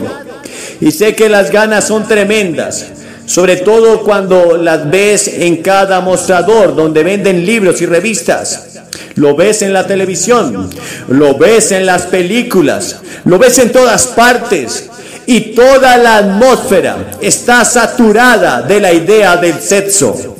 Y 0.80 0.92
sé 0.92 1.16
que 1.16 1.30
las 1.30 1.50
ganas 1.50 1.88
son 1.88 2.08
tremendas, 2.08 2.86
sobre 3.26 3.56
todo 3.56 4.04
cuando 4.04 4.56
las 4.56 4.88
ves 4.88 5.28
en 5.28 5.64
cada 5.64 6.00
mostrador 6.02 6.76
donde 6.76 7.02
venden 7.02 7.44
libros 7.44 7.82
y 7.82 7.88
revistas. 7.88 8.82
Lo 9.16 9.36
ves 9.36 9.64
en 9.64 9.74
la 9.74 9.88
televisión, 9.88 10.70
lo 11.08 11.40
ves 11.40 11.72
en 11.72 11.88
las 11.88 12.04
películas, 12.04 12.98
lo 13.26 13.40
ves 13.40 13.58
en 13.58 13.72
todas 13.72 14.06
partes. 14.06 14.92
Y 15.26 15.56
toda 15.56 15.98
la 15.98 16.18
atmósfera 16.18 17.14
está 17.20 17.66
saturada 17.66 18.62
de 18.62 18.80
la 18.80 18.94
idea 18.94 19.38
del 19.38 19.60
sexo. 19.60 20.37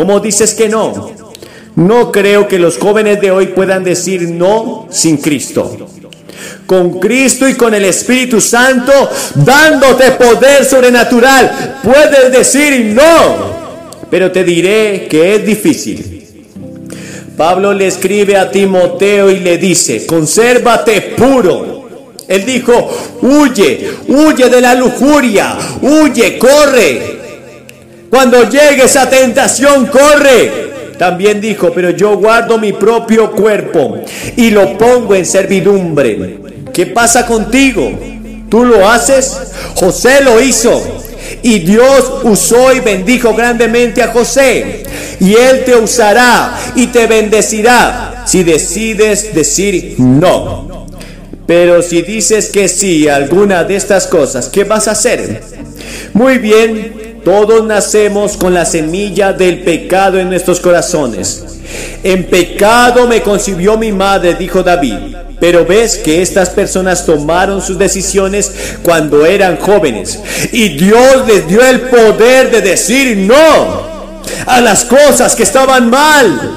¿Cómo 0.00 0.18
dices 0.18 0.54
que 0.54 0.66
no? 0.66 1.12
No 1.76 2.10
creo 2.10 2.48
que 2.48 2.58
los 2.58 2.78
jóvenes 2.78 3.20
de 3.20 3.30
hoy 3.30 3.48
puedan 3.48 3.84
decir 3.84 4.30
no 4.30 4.88
sin 4.90 5.18
Cristo. 5.18 5.76
Con 6.64 6.98
Cristo 6.98 7.46
y 7.46 7.52
con 7.52 7.74
el 7.74 7.84
Espíritu 7.84 8.40
Santo 8.40 8.92
dándote 9.34 10.12
poder 10.12 10.64
sobrenatural, 10.64 11.80
puedes 11.84 12.32
decir 12.32 12.94
no. 12.94 13.90
Pero 14.10 14.32
te 14.32 14.42
diré 14.42 15.06
que 15.06 15.34
es 15.34 15.44
difícil. 15.44 16.46
Pablo 17.36 17.74
le 17.74 17.88
escribe 17.88 18.38
a 18.38 18.50
Timoteo 18.50 19.30
y 19.30 19.40
le 19.40 19.58
dice, 19.58 20.06
consérvate 20.06 21.14
puro. 21.14 21.90
Él 22.26 22.46
dijo, 22.46 22.90
huye, 23.20 23.90
huye 24.08 24.48
de 24.48 24.60
la 24.62 24.74
lujuria, 24.74 25.58
huye, 25.82 26.38
corre, 26.38 27.19
cuando 28.10 28.50
llegue 28.50 28.84
esa 28.84 29.08
tentación, 29.08 29.86
corre. 29.86 30.70
También 30.98 31.40
dijo, 31.40 31.72
pero 31.74 31.90
yo 31.90 32.18
guardo 32.18 32.58
mi 32.58 32.74
propio 32.74 33.30
cuerpo 33.30 34.02
y 34.36 34.50
lo 34.50 34.76
pongo 34.76 35.14
en 35.14 35.24
servidumbre. 35.24 36.38
¿Qué 36.74 36.86
pasa 36.86 37.24
contigo? 37.24 37.90
¿Tú 38.50 38.64
lo 38.64 38.86
haces? 38.86 39.34
José 39.76 40.22
lo 40.22 40.40
hizo. 40.42 40.82
Y 41.42 41.60
Dios 41.60 42.12
usó 42.24 42.72
y 42.74 42.80
bendijo 42.80 43.32
grandemente 43.32 44.02
a 44.02 44.08
José. 44.08 44.82
Y 45.20 45.34
Él 45.34 45.64
te 45.64 45.76
usará 45.76 46.58
y 46.74 46.88
te 46.88 47.06
bendecirá 47.06 48.24
si 48.26 48.42
decides 48.42 49.34
decir 49.34 49.94
no. 49.98 50.86
Pero 51.46 51.82
si 51.82 52.02
dices 52.02 52.50
que 52.50 52.68
sí 52.68 53.08
a 53.08 53.16
alguna 53.16 53.64
de 53.64 53.76
estas 53.76 54.06
cosas, 54.06 54.48
¿qué 54.48 54.64
vas 54.64 54.86
a 54.86 54.92
hacer? 54.92 55.42
Muy 56.12 56.38
bien, 56.38 56.99
todos 57.24 57.64
nacemos 57.64 58.36
con 58.36 58.54
la 58.54 58.64
semilla 58.64 59.32
del 59.32 59.62
pecado 59.62 60.18
en 60.18 60.30
nuestros 60.30 60.60
corazones. 60.60 61.44
En 62.02 62.24
pecado 62.24 63.06
me 63.06 63.22
concibió 63.22 63.76
mi 63.76 63.92
madre, 63.92 64.34
dijo 64.34 64.62
David. 64.62 65.16
Pero 65.38 65.64
ves 65.64 65.96
que 65.96 66.20
estas 66.20 66.50
personas 66.50 67.06
tomaron 67.06 67.62
sus 67.62 67.78
decisiones 67.78 68.52
cuando 68.82 69.24
eran 69.24 69.56
jóvenes. 69.56 70.18
Y 70.52 70.70
Dios 70.70 71.26
les 71.26 71.46
dio 71.48 71.64
el 71.64 71.82
poder 71.82 72.50
de 72.50 72.60
decir 72.60 73.16
no 73.16 73.90
a 74.46 74.60
las 74.60 74.84
cosas 74.84 75.34
que 75.34 75.42
estaban 75.42 75.88
mal. 75.88 76.56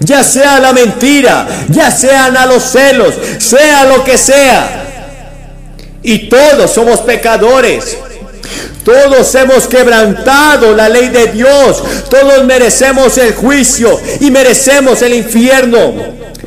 Ya 0.00 0.22
sea 0.24 0.58
la 0.60 0.72
mentira, 0.72 1.46
ya 1.68 1.90
sean 1.90 2.36
a 2.36 2.46
los 2.46 2.62
celos, 2.62 3.14
sea 3.38 3.84
lo 3.84 4.04
que 4.04 4.18
sea. 4.18 4.84
Y 6.02 6.28
todos 6.28 6.70
somos 6.72 7.00
pecadores. 7.00 7.96
Todos 8.84 9.34
hemos 9.34 9.66
quebrantado 9.66 10.74
la 10.74 10.88
ley 10.88 11.08
de 11.08 11.28
Dios. 11.28 11.82
Todos 12.08 12.44
merecemos 12.44 13.16
el 13.18 13.34
juicio 13.34 14.00
y 14.20 14.30
merecemos 14.30 15.02
el 15.02 15.14
infierno. 15.14 15.92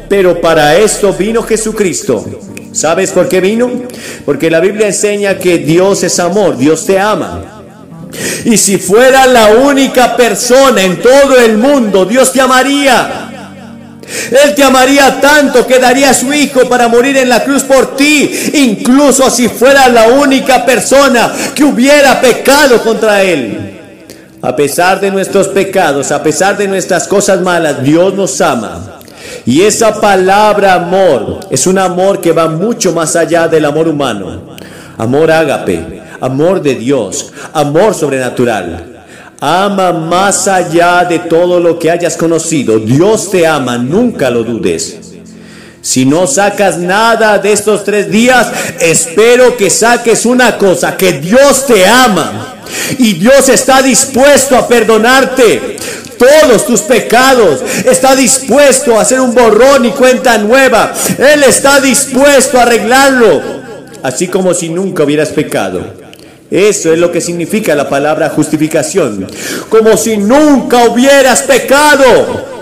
Pero 0.09 0.39
para 0.39 0.77
esto 0.77 1.13
vino 1.13 1.43
Jesucristo. 1.43 2.25
¿Sabes 2.71 3.11
por 3.11 3.29
qué 3.29 3.39
vino? 3.39 3.71
Porque 4.25 4.49
la 4.49 4.59
Biblia 4.59 4.87
enseña 4.87 5.37
que 5.37 5.59
Dios 5.59 6.03
es 6.03 6.19
amor, 6.19 6.57
Dios 6.57 6.85
te 6.85 6.99
ama. 6.99 7.63
Y 8.43 8.57
si 8.57 8.77
fuera 8.77 9.25
la 9.27 9.49
única 9.55 10.15
persona 10.15 10.81
en 10.81 11.01
todo 11.01 11.37
el 11.39 11.57
mundo, 11.57 12.05
Dios 12.05 12.33
te 12.33 12.41
amaría. 12.41 13.24
Él 14.31 14.55
te 14.55 14.63
amaría 14.63 15.19
tanto 15.19 15.65
que 15.65 15.79
daría 15.79 16.11
a 16.11 16.13
su 16.13 16.31
hijo 16.33 16.67
para 16.69 16.87
morir 16.87 17.17
en 17.17 17.29
la 17.29 17.43
cruz 17.43 17.63
por 17.63 17.95
ti, 17.95 18.51
incluso 18.53 19.29
si 19.29 19.47
fuera 19.47 19.87
la 19.89 20.09
única 20.09 20.65
persona 20.65 21.31
que 21.53 21.63
hubiera 21.63 22.21
pecado 22.21 22.81
contra 22.81 23.23
él. 23.23 23.71
A 24.41 24.55
pesar 24.55 24.99
de 24.99 25.09
nuestros 25.09 25.47
pecados, 25.47 26.11
a 26.11 26.21
pesar 26.21 26.55
de 26.55 26.67
nuestras 26.67 27.07
cosas 27.07 27.41
malas, 27.41 27.81
Dios 27.81 28.13
nos 28.13 28.39
ama. 28.41 28.99
Y 29.45 29.61
esa 29.61 29.99
palabra 29.99 30.73
amor 30.75 31.39
es 31.49 31.65
un 31.65 31.79
amor 31.79 32.21
que 32.21 32.31
va 32.31 32.47
mucho 32.47 32.93
más 32.93 33.15
allá 33.15 33.47
del 33.47 33.65
amor 33.65 33.87
humano. 33.87 34.55
Amor 34.97 35.31
ágape, 35.31 36.01
amor 36.21 36.61
de 36.61 36.75
Dios, 36.75 37.31
amor 37.53 37.95
sobrenatural. 37.95 38.94
Ama 39.39 39.91
más 39.91 40.47
allá 40.47 41.05
de 41.05 41.19
todo 41.19 41.59
lo 41.59 41.77
que 41.77 41.91
hayas 41.91 42.15
conocido. 42.15 42.79
Dios 42.79 43.29
te 43.29 43.45
ama, 43.45 43.77
nunca 43.77 44.29
lo 44.29 44.43
dudes. 44.43 44.99
Si 45.81 46.05
no 46.05 46.25
sacas 46.25 46.77
nada 46.77 47.37
de 47.37 47.51
estos 47.51 47.83
tres 47.83 48.09
días, 48.09 48.47
espero 48.79 49.55
que 49.55 49.69
saques 49.69 50.25
una 50.25 50.57
cosa, 50.57 50.97
que 50.97 51.13
Dios 51.13 51.67
te 51.67 51.85
ama. 51.85 52.55
Y 52.97 53.13
Dios 53.13 53.49
está 53.49 53.81
dispuesto 53.81 54.57
a 54.57 54.67
perdonarte 54.67 55.77
todos 56.17 56.65
tus 56.65 56.81
pecados. 56.81 57.61
Está 57.85 58.15
dispuesto 58.15 58.97
a 58.97 59.01
hacer 59.01 59.19
un 59.19 59.35
borrón 59.35 59.85
y 59.85 59.91
cuenta 59.91 60.37
nueva. 60.37 60.93
Él 61.17 61.43
está 61.43 61.79
dispuesto 61.79 62.57
a 62.57 62.63
arreglarlo. 62.63 63.41
Así 64.01 64.27
como 64.27 64.53
si 64.53 64.69
nunca 64.69 65.03
hubieras 65.03 65.29
pecado. 65.29 66.04
Eso 66.51 66.93
es 66.93 66.99
lo 66.99 67.11
que 67.11 67.21
significa 67.21 67.75
la 67.75 67.89
palabra 67.89 68.29
justificación. 68.29 69.27
Como 69.69 69.97
si 69.97 70.17
nunca 70.17 70.85
hubieras 70.85 71.41
pecado. 71.41 72.54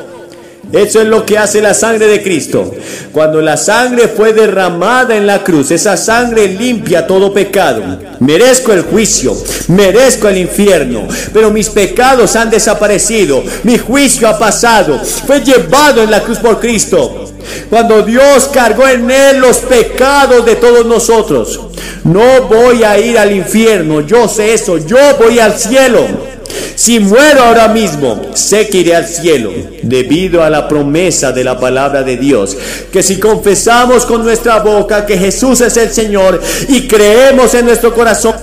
Eso 0.74 1.00
es 1.00 1.08
lo 1.08 1.24
que 1.24 1.38
hace 1.38 1.62
la 1.62 1.76
sangre 1.76 2.08
de 2.08 2.24
Cristo. 2.24 2.74
Cuando 3.12 3.42
la 3.42 3.58
sangre 3.58 4.08
fue 4.08 4.34
derramada 4.34 5.16
en 5.16 5.28
la 5.28 5.44
cruz, 5.44 5.70
esa 5.70 5.96
sangre 5.96 6.48
limpia 6.48 7.06
todo 7.06 7.32
pecado. 7.32 7.84
Merezco 8.20 8.74
el 8.74 8.82
juicio, 8.82 9.38
merezco 9.68 10.28
el 10.30 10.40
infierno, 10.40 11.08
pero 11.32 11.52
mis 11.52 11.70
pecados 11.70 12.36
han 12.36 12.50
desaparecido, 12.50 13.44
mi 13.62 13.78
juicio 13.78 14.28
ha 14.28 14.40
pasado, 14.40 15.00
fue 15.00 15.42
llevado 15.42 16.02
en 16.02 16.10
la 16.10 16.22
cruz 16.24 16.40
por 16.40 16.60
Cristo. 16.60 17.32
Cuando 17.70 18.02
Dios 18.02 18.50
cargó 18.52 18.88
en 18.88 19.12
él 19.12 19.38
los 19.38 19.58
pecados 19.58 20.44
de 20.44 20.56
todos 20.56 20.86
nosotros. 20.88 21.60
No 22.04 22.48
voy 22.50 22.84
a 22.84 22.98
ir 22.98 23.18
al 23.18 23.32
infierno, 23.32 24.02
yo 24.02 24.28
sé 24.28 24.54
eso, 24.54 24.78
yo 24.78 24.98
voy 25.20 25.40
al 25.40 25.58
cielo. 25.58 26.33
Si 26.76 27.00
muero 27.00 27.44
ahora 27.44 27.68
mismo, 27.68 28.22
sé 28.34 28.68
que 28.68 28.80
iré 28.80 28.96
al 28.96 29.08
cielo, 29.08 29.52
debido 29.84 30.44
a 30.44 30.50
la 30.50 30.68
promesa 30.68 31.32
de 31.32 31.44
la 31.44 31.60
palabra 31.60 32.04
de 32.04 32.18
Dios, 32.18 32.58
que 32.92 33.04
si 33.04 33.20
confesamos 33.20 34.06
con 34.06 34.24
nuestra 34.24 34.60
boca 34.60 35.06
que 35.06 35.18
Jesús 35.18 35.62
es 35.62 35.78
el 35.78 35.92
Señor 35.92 36.42
y 36.68 36.88
creemos 36.88 37.54
en 37.54 37.66
nuestro 37.66 37.94
corazón, 37.94 38.36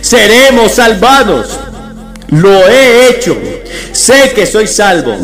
seremos 0.00 0.72
salvados. 0.72 1.58
Lo 2.28 2.68
he 2.68 3.08
hecho, 3.08 3.36
sé 3.92 4.32
que 4.34 4.46
soy 4.46 4.66
salvo. 4.66 5.16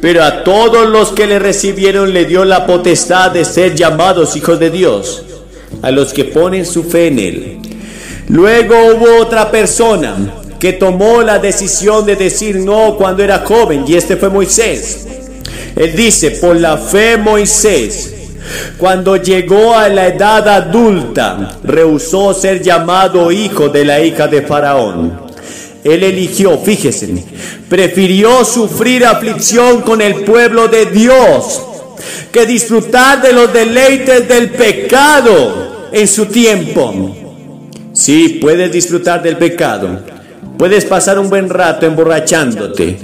Pero 0.00 0.22
a 0.22 0.44
todos 0.44 0.88
los 0.88 1.10
que 1.10 1.26
le 1.26 1.40
recibieron 1.40 2.12
le 2.12 2.24
dio 2.24 2.44
la 2.44 2.66
potestad 2.66 3.32
de 3.32 3.44
ser 3.44 3.74
llamados 3.74 4.36
hijos 4.36 4.60
de 4.60 4.70
Dios, 4.70 5.24
a 5.82 5.90
los 5.90 6.12
que 6.12 6.24
ponen 6.24 6.64
su 6.64 6.84
fe 6.84 7.08
en 7.08 7.18
Él. 7.18 7.58
Luego 8.28 8.76
hubo 8.94 9.20
otra 9.20 9.50
persona 9.50 10.16
que 10.58 10.72
tomó 10.72 11.22
la 11.22 11.38
decisión 11.38 12.04
de 12.04 12.16
decir 12.16 12.56
no 12.56 12.96
cuando 12.96 13.22
era 13.22 13.40
joven, 13.40 13.84
y 13.86 13.94
este 13.94 14.16
fue 14.16 14.28
Moisés. 14.28 15.06
Él 15.76 15.94
dice, 15.94 16.32
por 16.32 16.56
la 16.56 16.76
fe 16.76 17.16
Moisés, 17.16 18.14
cuando 18.76 19.16
llegó 19.16 19.74
a 19.74 19.88
la 19.88 20.08
edad 20.08 20.48
adulta, 20.48 21.58
rehusó 21.62 22.34
ser 22.34 22.62
llamado 22.62 23.30
hijo 23.30 23.68
de 23.68 23.84
la 23.84 24.00
hija 24.00 24.26
de 24.26 24.42
Faraón. 24.42 25.28
Él 25.84 26.02
eligió, 26.02 26.58
fíjese, 26.58 27.24
prefirió 27.68 28.44
sufrir 28.44 29.06
aflicción 29.06 29.82
con 29.82 30.00
el 30.00 30.24
pueblo 30.24 30.68
de 30.68 30.86
Dios 30.86 31.62
que 32.32 32.46
disfrutar 32.46 33.22
de 33.22 33.32
los 33.32 33.52
deleites 33.52 34.28
del 34.28 34.50
pecado 34.50 35.88
en 35.92 36.08
su 36.08 36.26
tiempo. 36.26 37.14
Sí, 37.92 38.38
puedes 38.40 38.70
disfrutar 38.70 39.22
del 39.22 39.36
pecado, 39.36 40.00
Puedes 40.58 40.84
pasar 40.84 41.18
un 41.20 41.30
buen 41.30 41.48
rato 41.48 41.86
emborrachándote 41.86 42.98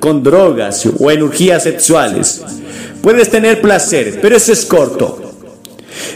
con 0.00 0.22
drogas 0.22 0.86
o 0.98 1.10
energías 1.10 1.62
sexuales. 1.62 2.42
Puedes 3.02 3.30
tener 3.30 3.60
placer, 3.60 4.18
pero 4.22 4.36
eso 4.36 4.52
es 4.52 4.64
corto. 4.64 5.20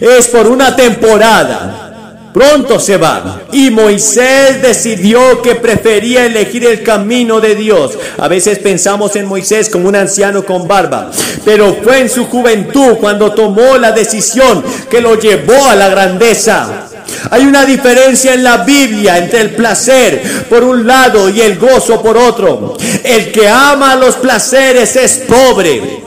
Es 0.01 0.29
por 0.29 0.47
una 0.47 0.75
temporada. 0.75 2.31
Pronto 2.33 2.79
se 2.81 2.97
va. 2.97 3.43
Y 3.53 3.71
Moisés 3.71 4.63
decidió 4.63 5.43
que 5.43 5.57
prefería 5.57 6.25
elegir 6.25 6.65
el 6.65 6.83
camino 6.83 7.41
de 7.41 7.55
Dios. 7.55 7.99
A 8.17 8.29
veces 8.29 8.59
pensamos 8.59 9.17
en 9.17 9.27
Moisés 9.27 9.69
como 9.69 9.89
un 9.89 9.97
anciano 9.97 10.45
con 10.45 10.67
barba. 10.67 11.11
Pero 11.45 11.77
fue 11.83 12.01
en 12.01 12.09
su 12.09 12.27
juventud 12.27 12.97
cuando 13.01 13.33
tomó 13.33 13.77
la 13.77 13.93
decisión 13.93 14.63
que 14.91 15.01
lo 15.01 15.19
llevó 15.19 15.69
a 15.69 15.75
la 15.75 15.89
grandeza. 15.89 16.88
Hay 17.31 17.47
una 17.47 17.65
diferencia 17.65 18.35
en 18.35 18.45
la 18.45 18.59
Biblia 18.59 19.19
entre 19.19 19.41
el 19.41 19.51
placer 19.51 20.23
por 20.49 20.65
un 20.65 20.87
lado 20.87 21.29
y 21.29 21.41
el 21.41 21.59
gozo 21.59 22.03
por 22.03 22.17
otro. 22.17 22.77
El 23.03 23.33
que 23.33 23.49
ama 23.49 23.97
los 23.97 24.17
placeres 24.17 24.97
es 24.97 25.19
pobre. 25.29 26.03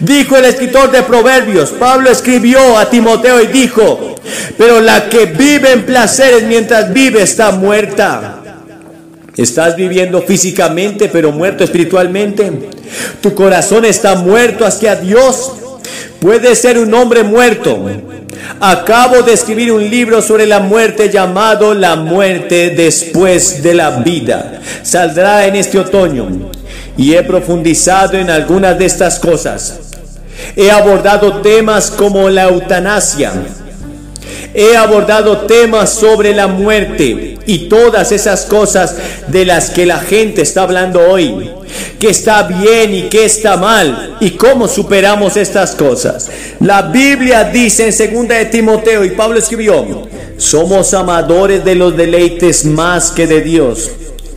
Dijo 0.00 0.36
el 0.36 0.44
escritor 0.44 0.90
de 0.90 1.02
Proverbios, 1.02 1.70
Pablo 1.70 2.10
escribió 2.10 2.76
a 2.76 2.90
Timoteo 2.90 3.40
y 3.40 3.46
dijo, 3.46 4.16
pero 4.56 4.80
la 4.80 5.08
que 5.08 5.26
vive 5.26 5.72
en 5.72 5.86
placeres 5.86 6.42
mientras 6.42 6.92
vive 6.92 7.22
está 7.22 7.52
muerta. 7.52 8.38
Estás 9.36 9.76
viviendo 9.76 10.20
físicamente, 10.22 11.08
pero 11.08 11.30
muerto 11.30 11.62
espiritualmente. 11.62 12.70
Tu 13.20 13.34
corazón 13.34 13.84
está 13.84 14.16
muerto 14.16 14.66
hacia 14.66 14.96
Dios. 14.96 15.52
Puedes 16.20 16.60
ser 16.60 16.78
un 16.78 16.92
hombre 16.94 17.22
muerto, 17.22 17.88
Acabo 18.60 19.22
de 19.22 19.34
escribir 19.34 19.70
un 19.70 19.88
libro 19.88 20.20
sobre 20.20 20.46
la 20.46 20.58
muerte 20.58 21.10
llamado 21.10 21.74
La 21.74 21.96
muerte 21.96 22.70
después 22.70 23.62
de 23.62 23.74
la 23.74 23.90
vida. 23.90 24.60
Saldrá 24.82 25.46
en 25.46 25.54
este 25.54 25.78
otoño 25.78 26.50
y 26.96 27.14
he 27.14 27.22
profundizado 27.22 28.16
en 28.18 28.30
algunas 28.30 28.76
de 28.78 28.86
estas 28.86 29.18
cosas. 29.20 29.78
He 30.56 30.70
abordado 30.70 31.40
temas 31.40 31.90
como 31.90 32.28
la 32.30 32.44
eutanasia. 32.44 33.32
He 34.54 34.76
abordado 34.76 35.42
temas 35.42 35.90
sobre 35.90 36.34
la 36.34 36.46
muerte 36.46 37.38
y 37.46 37.68
todas 37.68 38.12
esas 38.12 38.46
cosas 38.46 38.96
de 39.28 39.44
las 39.44 39.70
que 39.70 39.86
la 39.86 39.98
gente 39.98 40.42
está 40.42 40.62
hablando 40.62 41.00
hoy 41.00 41.50
qué 41.98 42.10
está 42.10 42.44
bien 42.44 42.94
y 42.94 43.02
qué 43.04 43.24
está 43.24 43.56
mal 43.56 44.16
y 44.20 44.30
cómo 44.32 44.68
superamos 44.68 45.36
estas 45.36 45.74
cosas. 45.74 46.30
La 46.60 46.82
Biblia 46.82 47.44
dice 47.44 47.86
en 47.86 47.92
segunda 47.92 48.36
de 48.36 48.46
Timoteo 48.46 49.04
y 49.04 49.10
Pablo 49.10 49.38
escribió, 49.38 50.08
somos 50.36 50.94
amadores 50.94 51.64
de 51.64 51.74
los 51.74 51.96
deleites 51.96 52.64
más 52.64 53.10
que 53.10 53.26
de 53.26 53.40
Dios. 53.40 53.90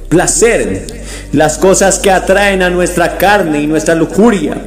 Placer, 0.09 0.87
las 1.31 1.57
cosas 1.57 1.99
que 1.99 2.11
atraen 2.11 2.63
a 2.63 2.69
nuestra 2.69 3.17
carne 3.17 3.61
y 3.61 3.67
nuestra 3.67 3.95
lujuria. 3.95 4.57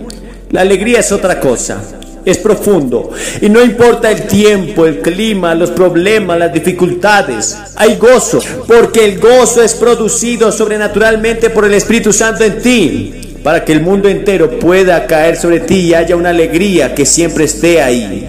La 0.50 0.62
alegría 0.62 1.00
es 1.00 1.12
otra 1.12 1.40
cosa 1.40 1.82
es 2.24 2.38
profundo. 2.38 3.10
Y 3.40 3.48
no 3.48 3.62
importa 3.62 4.10
el 4.10 4.26
tiempo, 4.26 4.86
el 4.86 5.00
clima, 5.00 5.54
los 5.54 5.70
problemas, 5.70 6.38
las 6.38 6.52
dificultades, 6.52 7.56
hay 7.76 7.96
gozo, 7.96 8.40
porque 8.66 9.04
el 9.04 9.18
gozo 9.18 9.62
es 9.62 9.74
producido 9.74 10.50
sobrenaturalmente 10.50 11.50
por 11.50 11.64
el 11.64 11.74
Espíritu 11.74 12.12
Santo 12.12 12.44
en 12.44 12.60
ti, 12.60 13.38
para 13.42 13.64
que 13.64 13.72
el 13.72 13.82
mundo 13.82 14.08
entero 14.08 14.58
pueda 14.58 15.06
caer 15.06 15.36
sobre 15.36 15.60
ti 15.60 15.80
y 15.80 15.94
haya 15.94 16.16
una 16.16 16.30
alegría 16.30 16.94
que 16.94 17.04
siempre 17.04 17.44
esté 17.44 17.82
ahí. 17.82 18.28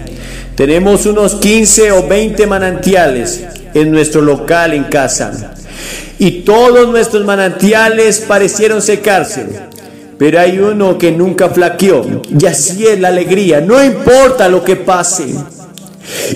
Tenemos 0.54 1.06
unos 1.06 1.34
15 1.36 1.92
o 1.92 2.06
20 2.06 2.46
manantiales 2.46 3.44
en 3.74 3.90
nuestro 3.90 4.22
local 4.22 4.72
en 4.72 4.84
casa. 4.84 5.54
Y 6.18 6.42
todos 6.42 6.88
nuestros 6.88 7.24
manantiales 7.26 8.20
parecieron 8.20 8.80
secarse. 8.80 9.46
Pero 10.18 10.40
hay 10.40 10.58
uno 10.58 10.96
que 10.96 11.12
nunca 11.12 11.48
flaqueó. 11.50 12.22
Y 12.38 12.46
así 12.46 12.86
es 12.86 12.98
la 12.98 13.08
alegría. 13.08 13.60
No 13.60 13.82
importa 13.82 14.48
lo 14.48 14.64
que 14.64 14.76
pase. 14.76 15.26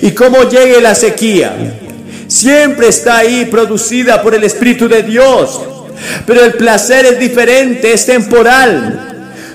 Y 0.01 0.11
cómo 0.11 0.43
llegue 0.43 0.81
la 0.81 0.93
sequía. 0.93 1.79
Siempre 2.27 2.87
está 2.89 3.17
ahí 3.17 3.45
producida 3.45 4.21
por 4.21 4.35
el 4.35 4.43
Espíritu 4.43 4.87
de 4.87 5.03
Dios. 5.03 5.61
Pero 6.25 6.43
el 6.43 6.53
placer 6.53 7.05
es 7.05 7.19
diferente, 7.19 7.93
es 7.93 8.05
temporal. 8.05 9.07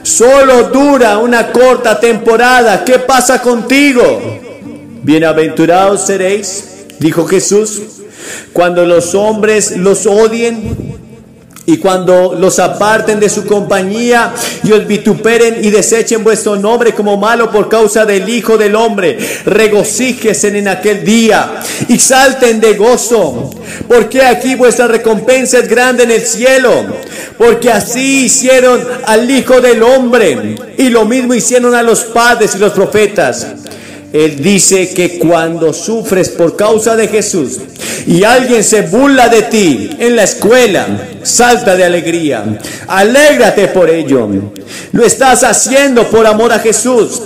Solo 0.03 0.65
dura 0.65 1.19
una 1.19 1.53
corta 1.53 1.99
temporada. 1.99 2.85
¿Qué 2.85 2.99
pasa 2.99 3.41
contigo? 3.41 4.41
Bienaventurados 5.03 6.07
seréis, 6.07 6.65
dijo 6.99 7.27
Jesús, 7.27 7.81
cuando 8.53 8.85
los 8.85 9.15
hombres 9.15 9.77
los 9.77 10.07
odien 10.07 10.97
y 11.66 11.79
cuando 11.79 12.35
los 12.38 12.61
aparten 12.61 13.18
de 13.18 13.29
su 13.29 13.44
compañía 13.44 14.33
y 14.62 14.70
os 14.70 14.87
vituperen 14.87 15.64
y 15.64 15.70
desechen 15.70 16.22
vuestro 16.22 16.55
nombre 16.55 16.94
como 16.94 17.16
malo 17.16 17.50
por 17.50 17.68
causa 17.68 18.07
del 18.07 18.29
Hijo 18.29 18.57
del 18.57 18.76
Hombre, 18.76 19.18
regocíjesen 19.44 20.57
en 20.57 20.68
aquel 20.68 21.05
día 21.05 21.61
y 21.88 21.98
salten 21.98 22.61
de 22.61 22.74
gozo, 22.74 23.50
porque 23.88 24.22
aquí 24.22 24.55
vuestra 24.55 24.87
recompensa 24.87 25.59
es 25.59 25.68
grande 25.68 26.05
en 26.05 26.12
el 26.12 26.22
cielo, 26.22 26.87
porque 27.37 27.72
así 27.72 28.26
hicieron 28.26 28.81
al 29.05 29.29
Hijo 29.29 29.61
del 29.61 29.83
Hombre 29.83 30.55
y 30.79 30.88
lo 30.88 31.05
mismo 31.05 31.35
hicieron 31.35 31.74
a 31.74 31.83
los 31.83 32.05
padres 32.05 32.55
y 32.55 32.59
los 32.59 32.72
profetas. 32.72 33.46
Él 34.24 34.42
dice 34.42 34.94
que 34.94 35.18
cuando 35.18 35.72
sufres 35.74 36.31
por 36.31 36.57
causa 36.57 36.96
de 36.96 37.09
Jesús 37.09 37.59
y 38.07 38.24
alguien 38.24 38.64
se 38.64 38.81
burla 38.83 39.29
de 39.29 39.42
ti 39.42 39.90
en 39.98 40.16
la 40.16 40.24
escuela, 40.24 40.87
salta 41.22 41.76
de 41.76 41.85
alegría. 41.85 42.59
Alégrate 42.87 43.68
por 43.68 43.90
ello. 43.90 44.26
Lo 44.92 45.05
estás 45.05 45.44
haciendo 45.44 46.09
por 46.09 46.26
amor 46.26 46.52
a 46.52 46.59
Jesús 46.59 47.22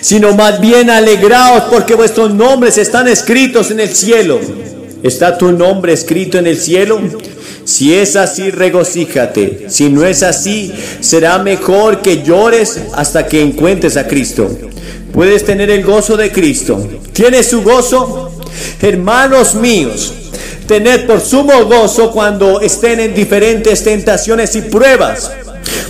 sino 0.00 0.34
más 0.34 0.60
bien 0.60 0.90
alegraos 0.90 1.64
porque 1.70 1.94
vuestros 1.94 2.34
nombres 2.34 2.78
están 2.78 3.06
escritos 3.06 3.70
en 3.70 3.80
el 3.80 3.90
cielo. 3.90 4.40
¿Está 5.02 5.38
tu 5.38 5.52
nombre 5.52 5.92
escrito 5.92 6.38
en 6.38 6.46
el 6.46 6.58
cielo? 6.58 7.00
Si 7.70 7.94
es 7.94 8.16
así, 8.16 8.50
regocíjate. 8.50 9.66
Si 9.68 9.90
no 9.90 10.04
es 10.04 10.24
así, 10.24 10.72
será 10.98 11.38
mejor 11.38 12.02
que 12.02 12.24
llores 12.24 12.80
hasta 12.94 13.26
que 13.28 13.40
encuentres 13.40 13.96
a 13.96 14.08
Cristo. 14.08 14.50
Puedes 15.12 15.44
tener 15.44 15.70
el 15.70 15.84
gozo 15.84 16.16
de 16.16 16.32
Cristo. 16.32 16.84
¿Tienes 17.12 17.46
su 17.46 17.62
gozo? 17.62 18.32
Hermanos 18.82 19.54
míos, 19.54 20.12
tened 20.66 21.06
por 21.06 21.20
sumo 21.20 21.64
gozo 21.66 22.10
cuando 22.10 22.60
estén 22.60 22.98
en 22.98 23.14
diferentes 23.14 23.84
tentaciones 23.84 24.56
y 24.56 24.62
pruebas, 24.62 25.30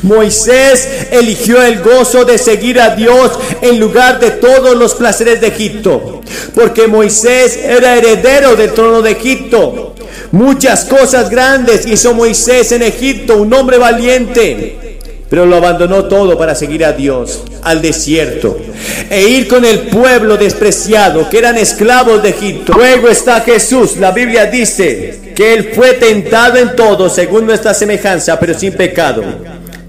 Moisés 0.02 1.08
eligió 1.10 1.62
el 1.62 1.80
gozo 1.80 2.24
de 2.24 2.38
seguir 2.38 2.80
a 2.80 2.94
Dios 2.94 3.32
en 3.60 3.78
lugar 3.78 4.18
de 4.18 4.30
todos 4.30 4.76
los 4.76 4.94
placeres 4.94 5.40
de 5.40 5.48
Egipto, 5.48 6.20
porque 6.54 6.86
Moisés 6.86 7.58
era 7.62 7.96
heredero 7.96 8.56
del 8.56 8.72
trono 8.72 9.02
de 9.02 9.12
Egipto. 9.12 9.94
Muchas 10.32 10.84
cosas 10.84 11.28
grandes 11.28 11.86
hizo 11.86 12.14
Moisés 12.14 12.72
en 12.72 12.82
Egipto, 12.82 13.36
un 13.36 13.52
hombre 13.52 13.78
valiente 13.78 14.90
pero 15.30 15.46
lo 15.46 15.56
abandonó 15.56 16.06
todo 16.06 16.36
para 16.36 16.56
seguir 16.56 16.84
a 16.84 16.92
Dios, 16.92 17.44
al 17.62 17.80
desierto, 17.80 18.58
e 19.08 19.28
ir 19.28 19.46
con 19.46 19.64
el 19.64 19.82
pueblo 19.82 20.36
despreciado, 20.36 21.30
que 21.30 21.38
eran 21.38 21.56
esclavos 21.56 22.20
de 22.20 22.30
Egipto. 22.30 22.72
Luego 22.74 23.08
está 23.08 23.40
Jesús, 23.40 23.96
la 23.96 24.10
Biblia 24.10 24.46
dice 24.46 25.32
que 25.36 25.54
Él 25.54 25.70
fue 25.72 25.92
tentado 25.94 26.56
en 26.56 26.74
todo, 26.74 27.08
según 27.08 27.46
nuestra 27.46 27.72
semejanza, 27.74 28.40
pero 28.40 28.58
sin 28.58 28.72
pecado. 28.72 29.22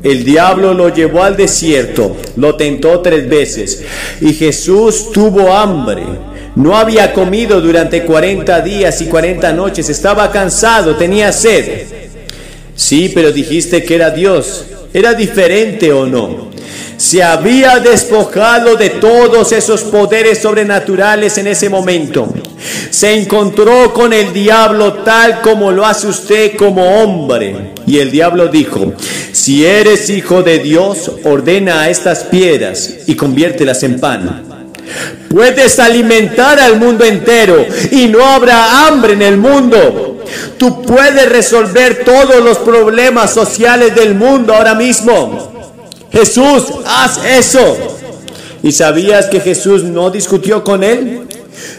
El 0.03 0.23
diablo 0.23 0.73
lo 0.73 0.89
llevó 0.89 1.23
al 1.23 1.37
desierto, 1.37 2.17
lo 2.35 2.55
tentó 2.55 3.01
tres 3.01 3.29
veces, 3.29 3.83
y 4.19 4.33
Jesús 4.33 5.11
tuvo 5.11 5.53
hambre. 5.53 6.03
No 6.55 6.75
había 6.75 7.13
comido 7.13 7.61
durante 7.61 8.03
40 8.03 8.61
días 8.61 8.99
y 9.01 9.05
40 9.05 9.53
noches, 9.53 9.89
estaba 9.89 10.31
cansado, 10.31 10.95
tenía 10.95 11.31
sed. 11.31 11.85
Sí, 12.75 13.11
pero 13.13 13.31
dijiste 13.31 13.83
que 13.83 13.95
era 13.95 14.09
Dios. 14.09 14.65
¿Era 14.93 15.13
diferente 15.13 15.93
o 15.93 16.05
no? 16.05 16.51
Se 16.97 17.23
había 17.23 17.79
despojado 17.79 18.75
de 18.75 18.89
todos 18.89 19.51
esos 19.51 19.83
poderes 19.83 20.39
sobrenaturales 20.39 21.37
en 21.37 21.47
ese 21.47 21.69
momento. 21.69 22.27
Se 22.89 23.13
encontró 23.13 23.93
con 23.93 24.13
el 24.13 24.33
diablo 24.33 24.93
tal 25.03 25.41
como 25.41 25.71
lo 25.71 25.85
hace 25.85 26.07
usted 26.07 26.55
como 26.55 27.01
hombre. 27.01 27.73
Y 27.87 27.99
el 27.99 28.11
diablo 28.11 28.47
dijo, 28.47 28.93
si 29.31 29.65
eres 29.65 30.09
hijo 30.09 30.43
de 30.43 30.59
Dios, 30.59 31.11
ordena 31.23 31.81
a 31.81 31.89
estas 31.89 32.23
piedras 32.25 32.89
y 33.07 33.15
conviértelas 33.15 33.83
en 33.83 33.99
pan. 33.99 34.43
Puedes 35.29 35.79
alimentar 35.79 36.59
al 36.59 36.77
mundo 36.77 37.05
entero 37.05 37.65
y 37.91 38.07
no 38.07 38.25
habrá 38.25 38.87
hambre 38.87 39.13
en 39.13 39.21
el 39.21 39.37
mundo. 39.37 40.23
Tú 40.57 40.81
puedes 40.83 41.29
resolver 41.29 42.03
todos 42.03 42.43
los 42.43 42.59
problemas 42.59 43.33
sociales 43.33 43.95
del 43.95 44.15
mundo 44.15 44.53
ahora 44.53 44.75
mismo. 44.75 45.51
Jesús, 46.11 46.65
haz 46.85 47.23
eso. 47.25 47.77
¿Y 48.63 48.71
sabías 48.71 49.25
que 49.27 49.39
Jesús 49.39 49.83
no 49.83 50.11
discutió 50.11 50.63
con 50.63 50.83
él? 50.83 51.27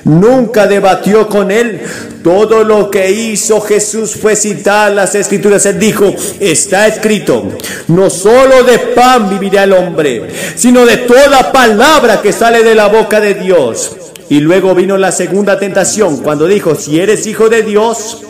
Nunca 0.04 0.66
debatió 0.66 1.28
con 1.28 1.50
él. 1.50 1.80
Todo 2.22 2.64
lo 2.64 2.90
que 2.90 3.10
hizo 3.10 3.60
Jesús 3.60 4.14
fue 4.14 4.36
citar 4.36 4.92
las 4.92 5.14
escrituras. 5.14 5.66
Él 5.66 5.78
dijo, 5.78 6.14
está 6.40 6.86
escrito, 6.86 7.48
no 7.88 8.10
solo 8.10 8.62
de 8.64 8.78
pan 8.78 9.28
vivirá 9.28 9.64
el 9.64 9.72
hombre, 9.72 10.28
sino 10.54 10.86
de 10.86 10.98
toda 10.98 11.52
palabra 11.52 12.22
que 12.22 12.32
sale 12.32 12.62
de 12.62 12.74
la 12.74 12.88
boca 12.88 13.20
de 13.20 13.34
Dios. 13.34 13.96
Y 14.28 14.40
luego 14.40 14.74
vino 14.74 14.96
la 14.96 15.12
segunda 15.12 15.58
tentación 15.58 16.18
cuando 16.18 16.46
dijo, 16.46 16.74
si 16.74 16.98
eres 16.98 17.26
hijo 17.26 17.48
de 17.48 17.62
Dios, 17.62 18.22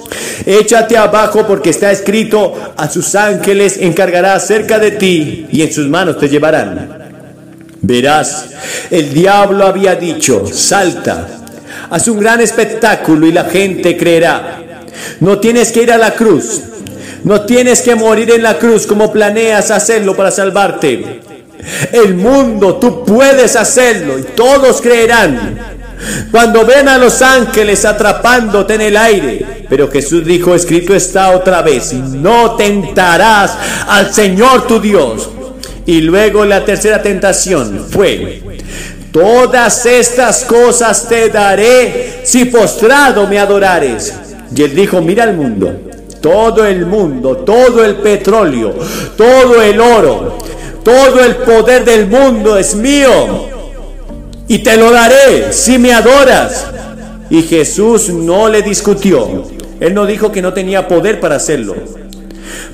échate 0.47 0.97
abajo 0.97 1.47
porque 1.47 1.71
está 1.71 1.93
escrito, 1.93 2.55
a 2.77 2.91
sus 2.91 3.15
ángeles 3.15 3.77
encargará 3.79 4.38
cerca 4.41 4.79
de 4.79 4.93
ti 4.93 5.47
y 5.53 5.62
en 5.62 5.73
sus 5.73 5.88
manos 5.88 6.19
te 6.19 6.29
llevarán. 6.29 7.03
Verás, 7.83 8.47
el 8.91 9.12
diablo 9.12 9.67
había 9.67 9.95
dicho, 9.95 10.45
salta, 10.47 11.41
haz 11.92 12.09
un 12.09 12.18
gran 12.18 12.40
espectáculo 12.40 13.26
y 13.26 13.33
la 13.33 13.44
gente 13.44 13.98
creerá. 13.98 14.62
No 15.20 15.38
tienes 15.38 15.70
que 15.72 15.83
ir 15.83 15.92
a 15.92 15.98
la 15.98 16.14
cruz, 16.14 16.62
no 17.22 17.42
tienes 17.42 17.83
que 17.83 17.94
morir 17.94 18.31
en 18.31 18.42
la 18.42 18.59
cruz 18.59 18.87
como 18.87 19.12
planeas 19.12 19.70
hacerlo 19.70 20.16
para 20.16 20.31
salvarte. 20.31 21.20
El 21.92 22.14
mundo, 22.14 22.76
tú 22.76 23.05
puedes 23.05 23.57
hacerlo 23.57 24.18
y 24.18 24.22
todos 24.22 24.81
creerán. 24.81 25.59
Cuando 26.31 26.64
ven 26.64 26.88
a 26.88 26.96
los 26.96 27.20
ángeles 27.20 27.85
atrapándote 27.85 28.74
en 28.74 28.81
el 28.81 28.96
aire. 28.96 29.46
Pero 29.68 29.90
Jesús 29.90 30.24
dijo, 30.24 30.55
escrito 30.55 30.94
está 30.94 31.37
otra 31.37 31.61
vez, 31.61 31.92
no 31.92 32.57
tentarás 32.57 33.57
al 33.87 34.12
Señor 34.12 34.66
tu 34.66 34.81
Dios. 34.81 35.28
Y 35.85 36.00
luego 36.00 36.44
la 36.46 36.64
tercera 36.64 37.02
tentación 37.02 37.87
fue, 37.90 38.52
todas 39.12 39.87
estas 39.87 40.44
cosas 40.44 41.07
te 41.09 41.29
daré 41.29 42.22
si 42.25 42.46
postrado 42.46 43.27
me 43.29 43.38
adorares. 43.38 44.12
Y 44.55 44.62
él 44.62 44.75
dijo, 44.75 45.01
mira 45.01 45.25
el 45.25 45.37
mundo, 45.37 45.72
todo 46.20 46.66
el 46.66 46.87
mundo, 46.87 47.38
todo 47.38 47.85
el 47.85 47.96
petróleo, 47.96 48.75
todo 49.16 49.62
el 49.62 49.81
oro, 49.81 50.38
todo 50.83 51.22
el 51.25 51.37
poder 51.37 51.85
del 51.85 52.09
mundo 52.09 52.59
es 52.59 52.75
mío 52.75 53.53
y 54.48 54.59
te 54.59 54.77
lo 54.77 54.90
daré 54.90 55.53
si 55.53 55.79
me 55.79 55.92
adoras. 55.92 56.66
Y 57.31 57.42
Jesús 57.42 58.11
no 58.11 58.48
le 58.48 58.61
discutió. 58.61 59.44
Él 59.81 59.94
no 59.94 60.05
dijo 60.05 60.31
que 60.31 60.42
no 60.42 60.53
tenía 60.53 60.87
poder 60.87 61.20
para 61.20 61.37
hacerlo. 61.37 61.75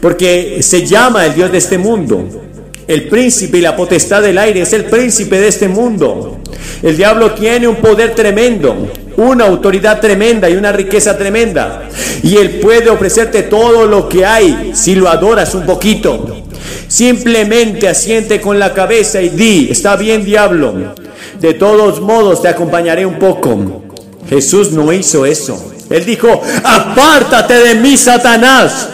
Porque 0.00 0.58
se 0.62 0.84
llama 0.84 1.26
el 1.26 1.34
Dios 1.34 1.52
de 1.52 1.58
este 1.58 1.78
mundo. 1.78 2.47
El 2.88 3.06
príncipe 3.06 3.58
y 3.58 3.60
la 3.60 3.76
potestad 3.76 4.22
del 4.22 4.38
aire 4.38 4.62
es 4.62 4.72
el 4.72 4.86
príncipe 4.86 5.38
de 5.38 5.48
este 5.48 5.68
mundo. 5.68 6.38
El 6.82 6.96
diablo 6.96 7.32
tiene 7.32 7.68
un 7.68 7.76
poder 7.76 8.14
tremendo, 8.14 8.90
una 9.18 9.44
autoridad 9.44 10.00
tremenda 10.00 10.48
y 10.48 10.56
una 10.56 10.72
riqueza 10.72 11.18
tremenda. 11.18 11.86
Y 12.22 12.38
él 12.38 12.60
puede 12.60 12.88
ofrecerte 12.88 13.42
todo 13.42 13.86
lo 13.86 14.08
que 14.08 14.24
hay 14.24 14.72
si 14.74 14.94
lo 14.94 15.10
adoras 15.10 15.54
un 15.54 15.66
poquito. 15.66 16.44
Simplemente 16.88 17.90
asiente 17.90 18.40
con 18.40 18.58
la 18.58 18.72
cabeza 18.72 19.20
y 19.20 19.28
di, 19.28 19.68
está 19.70 19.94
bien 19.96 20.24
diablo, 20.24 20.94
de 21.38 21.52
todos 21.52 22.00
modos 22.00 22.40
te 22.40 22.48
acompañaré 22.48 23.04
un 23.04 23.18
poco. 23.18 23.82
Jesús 24.30 24.72
no 24.72 24.90
hizo 24.94 25.26
eso. 25.26 25.72
Él 25.90 26.06
dijo, 26.06 26.40
apártate 26.64 27.52
de 27.54 27.74
mí, 27.74 27.98
Satanás. 27.98 28.88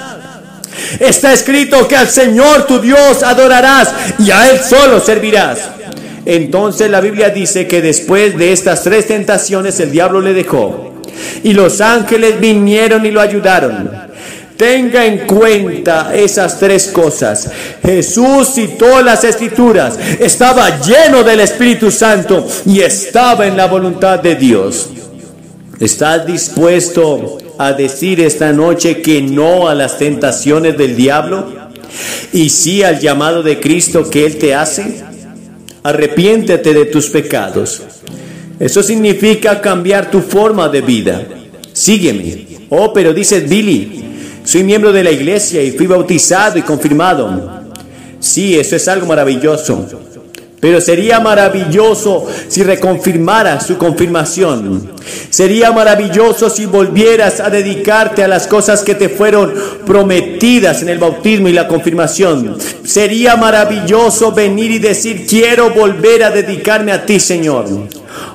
Está 0.99 1.33
escrito 1.33 1.87
que 1.89 1.97
al 1.97 2.09
Señor 2.09 2.67
tu 2.67 2.81
Dios 2.81 3.23
adorarás 3.23 3.93
y 4.19 4.31
a 4.31 4.51
Él 4.51 4.61
solo 4.61 5.01
servirás. 5.01 5.59
Entonces 6.27 6.91
la 6.91 7.01
Biblia 7.01 7.31
dice 7.31 7.67
que 7.67 7.83
después 7.83 8.37
de 8.39 8.53
estas 8.53 8.83
tres 8.83 9.07
tentaciones 9.07 9.79
el 9.81 9.91
diablo 9.91 10.21
le 10.21 10.33
dejó 10.33 10.93
y 11.43 11.53
los 11.53 11.81
ángeles 11.81 12.41
vinieron 12.41 13.05
y 13.05 13.11
lo 13.11 13.21
ayudaron. 13.21 13.91
Tenga 14.57 15.05
en 15.05 15.27
cuenta 15.27 16.15
esas 16.15 16.59
tres 16.61 16.87
cosas. 16.87 17.51
Jesús 17.85 18.53
citó 18.55 19.03
las 19.03 19.25
escrituras, 19.25 19.99
estaba 20.19 20.81
lleno 20.81 21.25
del 21.25 21.41
Espíritu 21.41 21.91
Santo 21.91 22.47
y 22.65 22.81
estaba 22.81 23.47
en 23.47 23.57
la 23.57 23.67
voluntad 23.67 24.21
de 24.21 24.37
Dios. 24.37 24.91
¿Estás 25.81 26.25
dispuesto 26.25 27.39
a 27.59 27.73
decir 27.73 28.21
esta 28.21 28.53
noche 28.53 29.01
que 29.01 29.23
no 29.23 29.69
a 29.69 29.75
las 29.75 29.99
tentaciones 29.99 30.77
del 30.77 30.97
diablo 30.97 31.47
y 32.33 32.49
sí 32.51 32.83
al 32.83 33.01
llamado 33.01 33.43
de 33.43 33.61
Cristo 33.61 34.09
que 34.09 34.27
Él 34.27 34.39
te 34.39 34.55
hace? 34.55 35.03
Arrepiéntete 35.83 36.73
de 36.73 36.87
tus 36.87 37.09
pecados. 37.09 37.83
Eso 38.59 38.83
significa 38.83 39.61
cambiar 39.61 40.11
tu 40.11 40.21
forma 40.21 40.69
de 40.69 40.81
vida. 40.81 41.27
Sígueme. 41.73 42.47
Oh, 42.71 42.93
pero 42.93 43.13
dices, 43.13 43.49
Billy, 43.49 44.05
soy 44.45 44.63
miembro 44.63 44.93
de 44.93 45.05
la 45.05 45.11
iglesia 45.11 45.63
y 45.63 45.73
fui 45.73 45.87
bautizado 45.87 46.59
y 46.59 46.63
confirmado. 46.63 47.63
Sí, 48.21 48.59
eso 48.59 48.77
es 48.77 48.89
algo 48.89 49.07
maravilloso. 49.07 49.87
Pero 50.65 50.81
sería 50.81 51.21
maravilloso 51.21 52.25
si 52.49 52.63
reconfirmara 52.63 53.61
su 53.61 53.77
confirmación. 53.77 54.93
Sería 55.29 55.73
maravilloso 55.73 56.49
si 56.49 56.65
volvieras 56.65 57.39
a 57.41 57.51
dedicarte 57.51 58.25
a 58.25 58.29
las 58.29 58.47
cosas 58.47 58.83
que 58.83 58.95
te 58.95 59.11
fueron 59.11 59.53
prometidas 59.85 60.81
en 60.81 60.89
el 60.89 60.97
bautismo 60.97 61.49
y 61.49 61.53
la 61.53 61.69
confirmación. 61.69 62.57
Sería 62.83 63.37
maravilloso 63.37 64.33
venir 64.33 64.71
y 64.71 64.79
decir, 64.79 65.27
quiero 65.29 65.69
volver 65.69 66.25
a 66.25 66.31
dedicarme 66.31 66.93
a 66.93 67.05
ti, 67.05 67.21
Señor. 67.21 67.67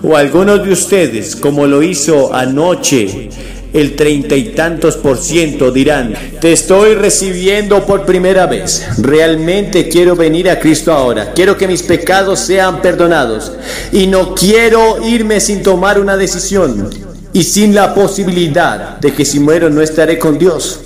O 0.04 0.16
algunos 0.16 0.64
de 0.64 0.72
ustedes, 0.72 1.36
como 1.36 1.66
lo 1.66 1.82
hizo 1.82 2.32
anoche 2.32 3.30
el 3.74 3.96
treinta 3.96 4.36
y 4.36 4.46
tantos 4.50 4.98
por 4.98 5.18
ciento 5.18 5.72
dirán, 5.72 6.14
te 6.42 6.52
estoy 6.52 6.96
recibiendo 6.96 7.86
por 7.86 8.06
primera 8.06 8.48
vez. 8.48 8.88
Realmente 8.98 9.90
quiero 9.90 10.16
venir 10.16 10.50
a 10.50 10.60
Cristo 10.60 10.92
ahora. 10.92 11.34
Quiero 11.34 11.58
que 11.58 11.68
mis 11.68 11.84
pecados 11.84 12.40
sean 12.40 12.82
perdonados. 12.82 13.52
Y 13.92 14.08
no 14.08 14.34
quiero 14.34 15.06
irme 15.08 15.40
sin 15.40 15.62
tomar 15.62 16.00
una 16.00 16.18
decisión 16.18 16.90
y 17.32 17.44
sin 17.44 17.76
la 17.76 17.94
posibilidad 17.94 18.98
de 19.00 19.14
que 19.14 19.26
si 19.26 19.40
muero 19.40 19.70
no 19.70 19.82
estaré 19.82 20.18
con 20.18 20.40
Dios. 20.40 20.80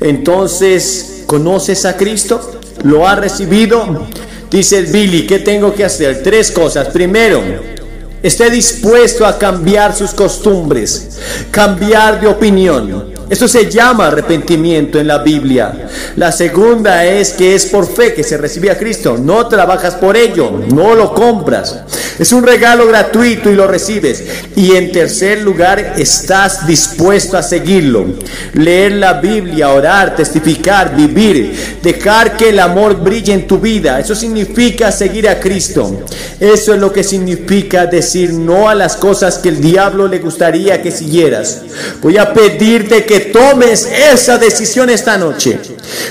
Entonces, 0.00 1.24
¿conoces 1.26 1.84
a 1.84 1.96
Cristo? 1.96 2.60
¿Lo 2.84 3.08
has 3.08 3.18
recibido? 3.18 4.06
Dice 4.50 4.82
Billy, 4.82 5.26
¿qué 5.26 5.40
tengo 5.40 5.74
que 5.74 5.84
hacer? 5.84 6.22
Tres 6.22 6.52
cosas. 6.52 6.88
Primero, 6.88 7.42
esté 8.24 8.48
dispuesto 8.48 9.26
a 9.26 9.38
cambiar 9.38 9.94
sus 9.94 10.14
costumbres, 10.14 11.20
cambiar 11.50 12.18
de 12.20 12.26
opinión. 12.26 13.13
Eso 13.30 13.48
se 13.48 13.70
llama 13.70 14.08
arrepentimiento 14.08 14.98
en 14.98 15.06
la 15.06 15.18
Biblia. 15.18 15.88
La 16.16 16.30
segunda 16.30 17.04
es 17.04 17.32
que 17.32 17.54
es 17.54 17.66
por 17.66 17.86
fe 17.92 18.12
que 18.12 18.22
se 18.22 18.36
recibe 18.36 18.70
a 18.70 18.78
Cristo. 18.78 19.16
No 19.16 19.48
trabajas 19.48 19.94
por 19.94 20.16
ello, 20.16 20.50
no 20.72 20.94
lo 20.94 21.14
compras. 21.14 21.82
Es 22.18 22.32
un 22.32 22.44
regalo 22.44 22.86
gratuito 22.86 23.50
y 23.50 23.54
lo 23.54 23.66
recibes. 23.66 24.22
Y 24.56 24.76
en 24.76 24.92
tercer 24.92 25.40
lugar, 25.40 25.94
estás 25.96 26.66
dispuesto 26.66 27.36
a 27.36 27.42
seguirlo. 27.42 28.06
Leer 28.52 28.92
la 28.92 29.14
Biblia, 29.14 29.70
orar, 29.70 30.14
testificar, 30.14 30.94
vivir, 30.94 31.78
dejar 31.82 32.36
que 32.36 32.50
el 32.50 32.60
amor 32.60 33.00
brille 33.00 33.32
en 33.32 33.46
tu 33.46 33.58
vida. 33.58 33.98
Eso 33.98 34.14
significa 34.14 34.92
seguir 34.92 35.28
a 35.28 35.40
Cristo. 35.40 36.04
Eso 36.38 36.74
es 36.74 36.80
lo 36.80 36.92
que 36.92 37.02
significa 37.02 37.86
decir 37.86 38.32
no 38.32 38.68
a 38.68 38.74
las 38.74 38.96
cosas 38.96 39.38
que 39.38 39.48
el 39.48 39.60
diablo 39.60 40.06
le 40.06 40.18
gustaría 40.18 40.82
que 40.82 40.90
siguieras. 40.90 41.62
Voy 42.00 42.18
a 42.18 42.32
pedirte 42.32 43.04
que 43.14 43.20
tomes 43.30 43.86
esa 44.12 44.38
decisión 44.38 44.90
esta 44.90 45.16
noche. 45.16 45.56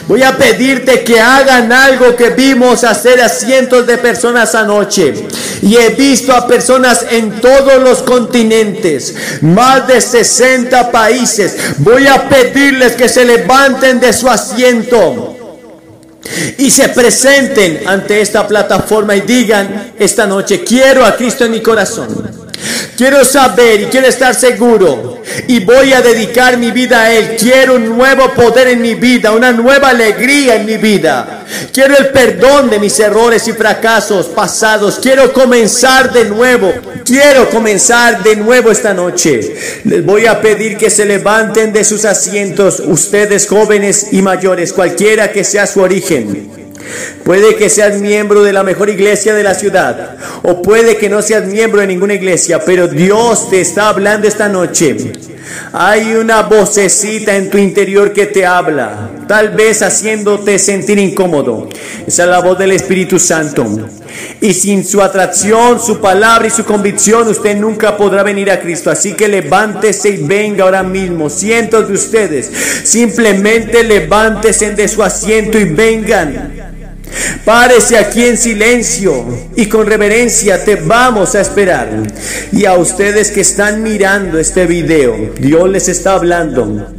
Voy 0.08 0.24
a 0.24 0.38
pedirte 0.38 1.04
que 1.04 1.20
hagan 1.20 1.70
algo 1.74 2.16
que 2.16 2.30
vimos 2.30 2.86
hacer 2.86 3.20
a 3.22 3.28
cientos 3.28 3.86
de 3.86 3.98
personas 3.98 4.56
anoche. 4.56 5.14
Y 5.62 5.76
he 5.76 5.90
visto 5.90 6.34
a 6.34 6.48
personas 6.48 7.06
en 7.10 7.42
todos 7.42 7.82
los 7.82 8.04
continentes, 8.04 9.16
más 9.42 9.86
de 9.86 10.00
60 10.00 10.92
países. 10.92 11.58
Voy 11.80 12.08
a 12.08 12.30
pedirles 12.30 12.94
que 12.94 13.10
se 13.10 13.26
levanten 13.26 14.00
de 14.00 14.14
su 14.14 14.30
asiento 14.30 15.36
y 16.58 16.72
se 16.72 16.88
presenten 16.88 17.82
ante 17.86 18.22
esta 18.22 18.48
plataforma 18.48 19.14
y 19.14 19.22
digan 19.22 19.92
esta 20.00 20.26
noche, 20.26 20.64
quiero 20.64 21.06
a 21.06 21.18
Cristo 21.18 21.44
en 21.44 21.52
mi 21.52 21.62
corazón. 21.62 22.43
Quiero 23.04 23.26
saber 23.26 23.82
y 23.82 23.86
quiero 23.88 24.08
estar 24.08 24.34
seguro 24.34 25.22
y 25.46 25.60
voy 25.60 25.92
a 25.92 26.02
dedicar 26.02 26.58
mi 26.58 26.72
vida 26.72 27.04
a 27.04 27.14
Él. 27.14 27.36
Quiero 27.38 27.76
un 27.76 27.90
nuevo 27.98 28.34
poder 28.34 28.70
en 28.70 28.82
mi 28.82 28.96
vida, 28.96 29.34
una 29.34 29.52
nueva 29.52 29.90
alegría 29.90 30.56
en 30.56 30.66
mi 30.66 30.78
vida. 30.78 31.46
Quiero 31.74 31.98
el 31.98 32.12
perdón 32.12 32.70
de 32.70 32.80
mis 32.80 32.98
errores 33.02 33.46
y 33.50 33.52
fracasos 33.52 34.28
pasados. 34.28 35.00
Quiero 35.02 35.34
comenzar 35.34 36.14
de 36.14 36.24
nuevo. 36.24 36.72
Quiero 37.04 37.50
comenzar 37.50 38.24
de 38.24 38.38
nuevo 38.38 38.72
esta 38.72 38.94
noche. 38.94 39.54
Les 39.84 40.06
voy 40.06 40.26
a 40.26 40.40
pedir 40.40 40.78
que 40.78 40.90
se 40.90 41.04
levanten 41.04 41.74
de 41.74 41.84
sus 41.84 42.06
asientos, 42.06 42.80
ustedes 42.80 43.50
jóvenes 43.50 44.14
y 44.14 44.22
mayores, 44.22 44.72
cualquiera 44.72 45.30
que 45.30 45.44
sea 45.44 45.68
su 45.68 45.82
origen. 45.82 46.63
Puede 47.24 47.56
que 47.56 47.70
seas 47.70 48.00
miembro 48.00 48.44
de 48.44 48.54
la 48.54 48.64
mejor 48.64 48.90
iglesia 48.90 49.34
de 49.34 49.44
la 49.44 49.54
ciudad 49.54 50.18
o 50.44 50.62
puede 50.62 50.98
que 50.98 51.10
no 51.10 51.22
seas 51.22 51.46
miembro 51.46 51.82
de 51.82 51.88
ninguna 51.88 52.14
iglesia, 52.14 52.60
pero 52.66 52.88
Dios 52.88 53.50
te 53.50 53.62
está 53.62 53.90
hablando 53.90 54.28
esta 54.28 54.50
noche. 54.50 55.12
Hay 55.72 56.14
una 56.14 56.44
vocecita 56.44 57.36
en 57.36 57.50
tu 57.50 57.58
interior 57.58 58.14
que 58.14 58.28
te 58.28 58.46
habla, 58.46 59.10
tal 59.28 59.50
vez 59.50 59.82
haciéndote 59.82 60.58
sentir 60.60 60.98
incómodo. 61.00 61.70
Esa 62.06 62.24
es 62.24 62.30
la 62.30 62.40
voz 62.40 62.58
del 62.58 62.72
Espíritu 62.72 63.20
Santo. 63.20 63.66
Y 64.42 64.54
sin 64.54 64.86
su 64.86 65.02
atracción, 65.02 65.80
su 65.82 66.00
palabra 66.00 66.48
y 66.48 66.52
su 66.52 66.64
convicción, 66.64 67.28
usted 67.28 67.58
nunca 67.58 67.98
podrá 67.98 68.24
venir 68.24 68.52
a 68.52 68.60
Cristo. 68.60 68.92
Así 68.92 69.14
que 69.14 69.28
levántese 69.28 70.10
y 70.10 70.18
venga 70.18 70.64
ahora 70.64 70.84
mismo. 70.84 71.30
Cientos 71.30 71.88
de 71.88 71.94
ustedes, 71.94 72.52
simplemente 72.84 73.84
levántese 73.84 74.72
de 74.72 74.88
su 74.88 75.02
asiento 75.02 75.58
y 75.58 75.66
vengan. 75.66 76.63
Párese 77.46 77.98
aquí 77.98 78.26
en 78.26 78.38
silencio 78.38 79.26
y 79.56 79.68
con 79.68 79.86
reverencia 79.86 80.64
te 80.64 80.76
vamos 80.76 81.36
a 81.36 81.42
esperar. 81.42 81.90
Y 82.52 82.66
a 82.66 82.76
ustedes 82.76 83.32
que 83.32 83.42
están 83.42 83.84
mirando 83.84 84.40
este 84.40 84.66
video, 84.66 85.34
Dios 85.38 85.70
les 85.70 85.90
está 85.90 86.14
hablando. 86.14 86.94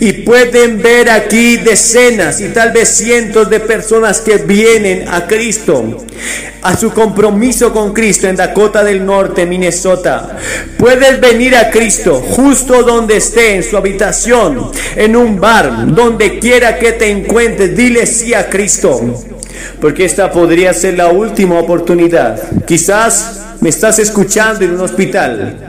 Y 0.00 0.12
pueden 0.24 0.80
ver 0.80 1.10
aquí 1.10 1.56
decenas 1.56 2.40
y 2.40 2.48
tal 2.48 2.72
vez 2.72 2.88
cientos 2.88 3.50
de 3.50 3.60
personas 3.60 4.20
que 4.20 4.38
vienen 4.38 5.08
a 5.08 5.26
Cristo, 5.26 6.06
a 6.62 6.76
su 6.76 6.92
compromiso 6.92 7.72
con 7.72 7.92
Cristo 7.92 8.28
en 8.28 8.36
Dakota 8.36 8.82
del 8.82 9.04
Norte, 9.04 9.46
Minnesota. 9.46 10.38
Puedes 10.78 11.20
venir 11.20 11.56
a 11.56 11.70
Cristo 11.70 12.14
justo 12.14 12.82
donde 12.82 13.16
esté, 13.18 13.56
en 13.56 13.62
su 13.62 13.76
habitación, 13.76 14.70
en 14.96 15.16
un 15.16 15.38
bar, 15.38 15.92
donde 15.94 16.38
quiera 16.38 16.78
que 16.78 16.92
te 16.92 17.10
encuentres. 17.10 17.76
Dile 17.76 18.06
sí 18.06 18.32
a 18.32 18.48
Cristo 18.48 19.24
porque 19.80 20.04
esta 20.04 20.30
podría 20.30 20.72
ser 20.72 20.96
la 20.96 21.08
última 21.08 21.58
oportunidad. 21.58 22.40
Quizás 22.66 23.42
me 23.60 23.68
estás 23.68 23.98
escuchando 23.98 24.64
en 24.64 24.72
un 24.72 24.80
hospital. 24.80 25.67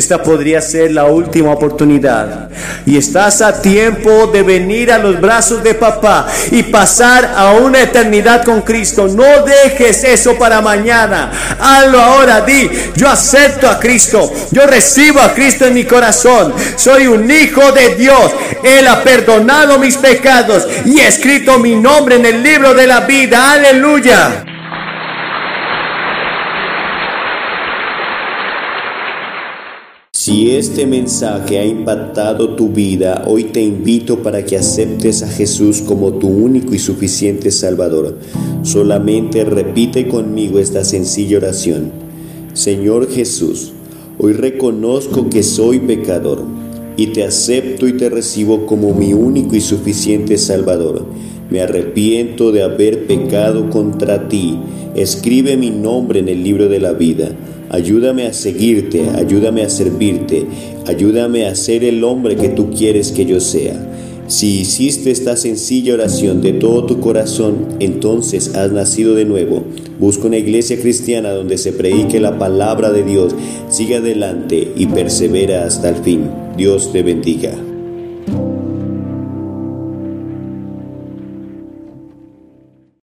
Esta 0.00 0.22
podría 0.22 0.62
ser 0.62 0.92
la 0.92 1.04
última 1.04 1.52
oportunidad. 1.52 2.48
Y 2.86 2.96
estás 2.96 3.42
a 3.42 3.60
tiempo 3.60 4.28
de 4.28 4.42
venir 4.42 4.90
a 4.90 4.96
los 4.96 5.20
brazos 5.20 5.62
de 5.62 5.74
papá 5.74 6.26
y 6.50 6.62
pasar 6.62 7.34
a 7.36 7.52
una 7.52 7.82
eternidad 7.82 8.42
con 8.42 8.62
Cristo. 8.62 9.08
No 9.08 9.44
dejes 9.44 10.02
eso 10.04 10.38
para 10.38 10.62
mañana. 10.62 11.30
Hazlo 11.60 12.00
ahora. 12.00 12.40
Di, 12.40 12.70
yo 12.96 13.10
acepto 13.10 13.68
a 13.68 13.78
Cristo. 13.78 14.32
Yo 14.52 14.66
recibo 14.66 15.20
a 15.20 15.34
Cristo 15.34 15.66
en 15.66 15.74
mi 15.74 15.84
corazón. 15.84 16.54
Soy 16.76 17.06
un 17.06 17.30
hijo 17.30 17.70
de 17.72 17.96
Dios. 17.96 18.32
Él 18.64 18.88
ha 18.88 19.04
perdonado 19.04 19.78
mis 19.78 19.98
pecados 19.98 20.66
y 20.86 20.98
ha 21.00 21.08
escrito 21.08 21.58
mi 21.58 21.76
nombre 21.76 22.16
en 22.16 22.24
el 22.24 22.42
libro 22.42 22.72
de 22.72 22.86
la 22.86 23.00
vida. 23.00 23.52
Aleluya. 23.52 24.46
Si 30.30 30.52
este 30.52 30.86
mensaje 30.86 31.58
ha 31.58 31.66
impactado 31.66 32.54
tu 32.54 32.68
vida, 32.68 33.24
hoy 33.26 33.46
te 33.46 33.62
invito 33.62 34.22
para 34.22 34.44
que 34.44 34.56
aceptes 34.56 35.24
a 35.24 35.28
Jesús 35.28 35.82
como 35.82 36.12
tu 36.12 36.28
único 36.28 36.72
y 36.72 36.78
suficiente 36.78 37.50
Salvador. 37.50 38.16
Solamente 38.62 39.42
repite 39.42 40.06
conmigo 40.06 40.60
esta 40.60 40.84
sencilla 40.84 41.38
oración. 41.38 41.90
Señor 42.52 43.10
Jesús, 43.10 43.72
hoy 44.20 44.34
reconozco 44.34 45.28
que 45.28 45.42
soy 45.42 45.80
pecador 45.80 46.44
y 46.96 47.08
te 47.08 47.24
acepto 47.24 47.88
y 47.88 47.94
te 47.94 48.08
recibo 48.08 48.66
como 48.66 48.94
mi 48.94 49.12
único 49.12 49.56
y 49.56 49.60
suficiente 49.60 50.38
Salvador. 50.38 51.06
Me 51.50 51.60
arrepiento 51.60 52.52
de 52.52 52.62
haber 52.62 53.06
pecado 53.06 53.70
contra 53.70 54.28
ti. 54.28 54.58
Escribe 54.94 55.56
mi 55.56 55.70
nombre 55.70 56.20
en 56.20 56.28
el 56.28 56.42
libro 56.42 56.68
de 56.68 56.80
la 56.80 56.92
vida 56.92 57.30
Ayúdame 57.72 58.26
a 58.26 58.32
seguirte, 58.32 59.10
ayúdame 59.14 59.62
a 59.62 59.70
servirte, 59.70 60.44
ayúdame 60.88 61.46
a 61.46 61.54
ser 61.54 61.84
el 61.84 62.02
hombre 62.02 62.34
que 62.34 62.48
tú 62.48 62.70
quieres 62.76 63.12
que 63.12 63.24
yo 63.26 63.38
sea. 63.38 63.80
Si 64.26 64.58
hiciste 64.58 65.12
esta 65.12 65.36
sencilla 65.36 65.94
oración 65.94 66.42
de 66.42 66.52
todo 66.52 66.84
tu 66.84 66.98
corazón, 66.98 67.76
entonces 67.78 68.56
has 68.56 68.72
nacido 68.72 69.14
de 69.14 69.24
nuevo. 69.24 69.62
Busca 70.00 70.26
una 70.26 70.38
iglesia 70.38 70.80
cristiana 70.80 71.30
donde 71.30 71.58
se 71.58 71.72
predique 71.72 72.18
la 72.18 72.40
palabra 72.40 72.90
de 72.90 73.04
Dios. 73.04 73.36
Sigue 73.68 73.96
adelante 73.96 74.72
y 74.74 74.86
persevera 74.86 75.64
hasta 75.64 75.90
el 75.90 75.96
fin. 75.96 76.28
Dios 76.56 76.90
te 76.90 77.04
bendiga. 77.04 77.69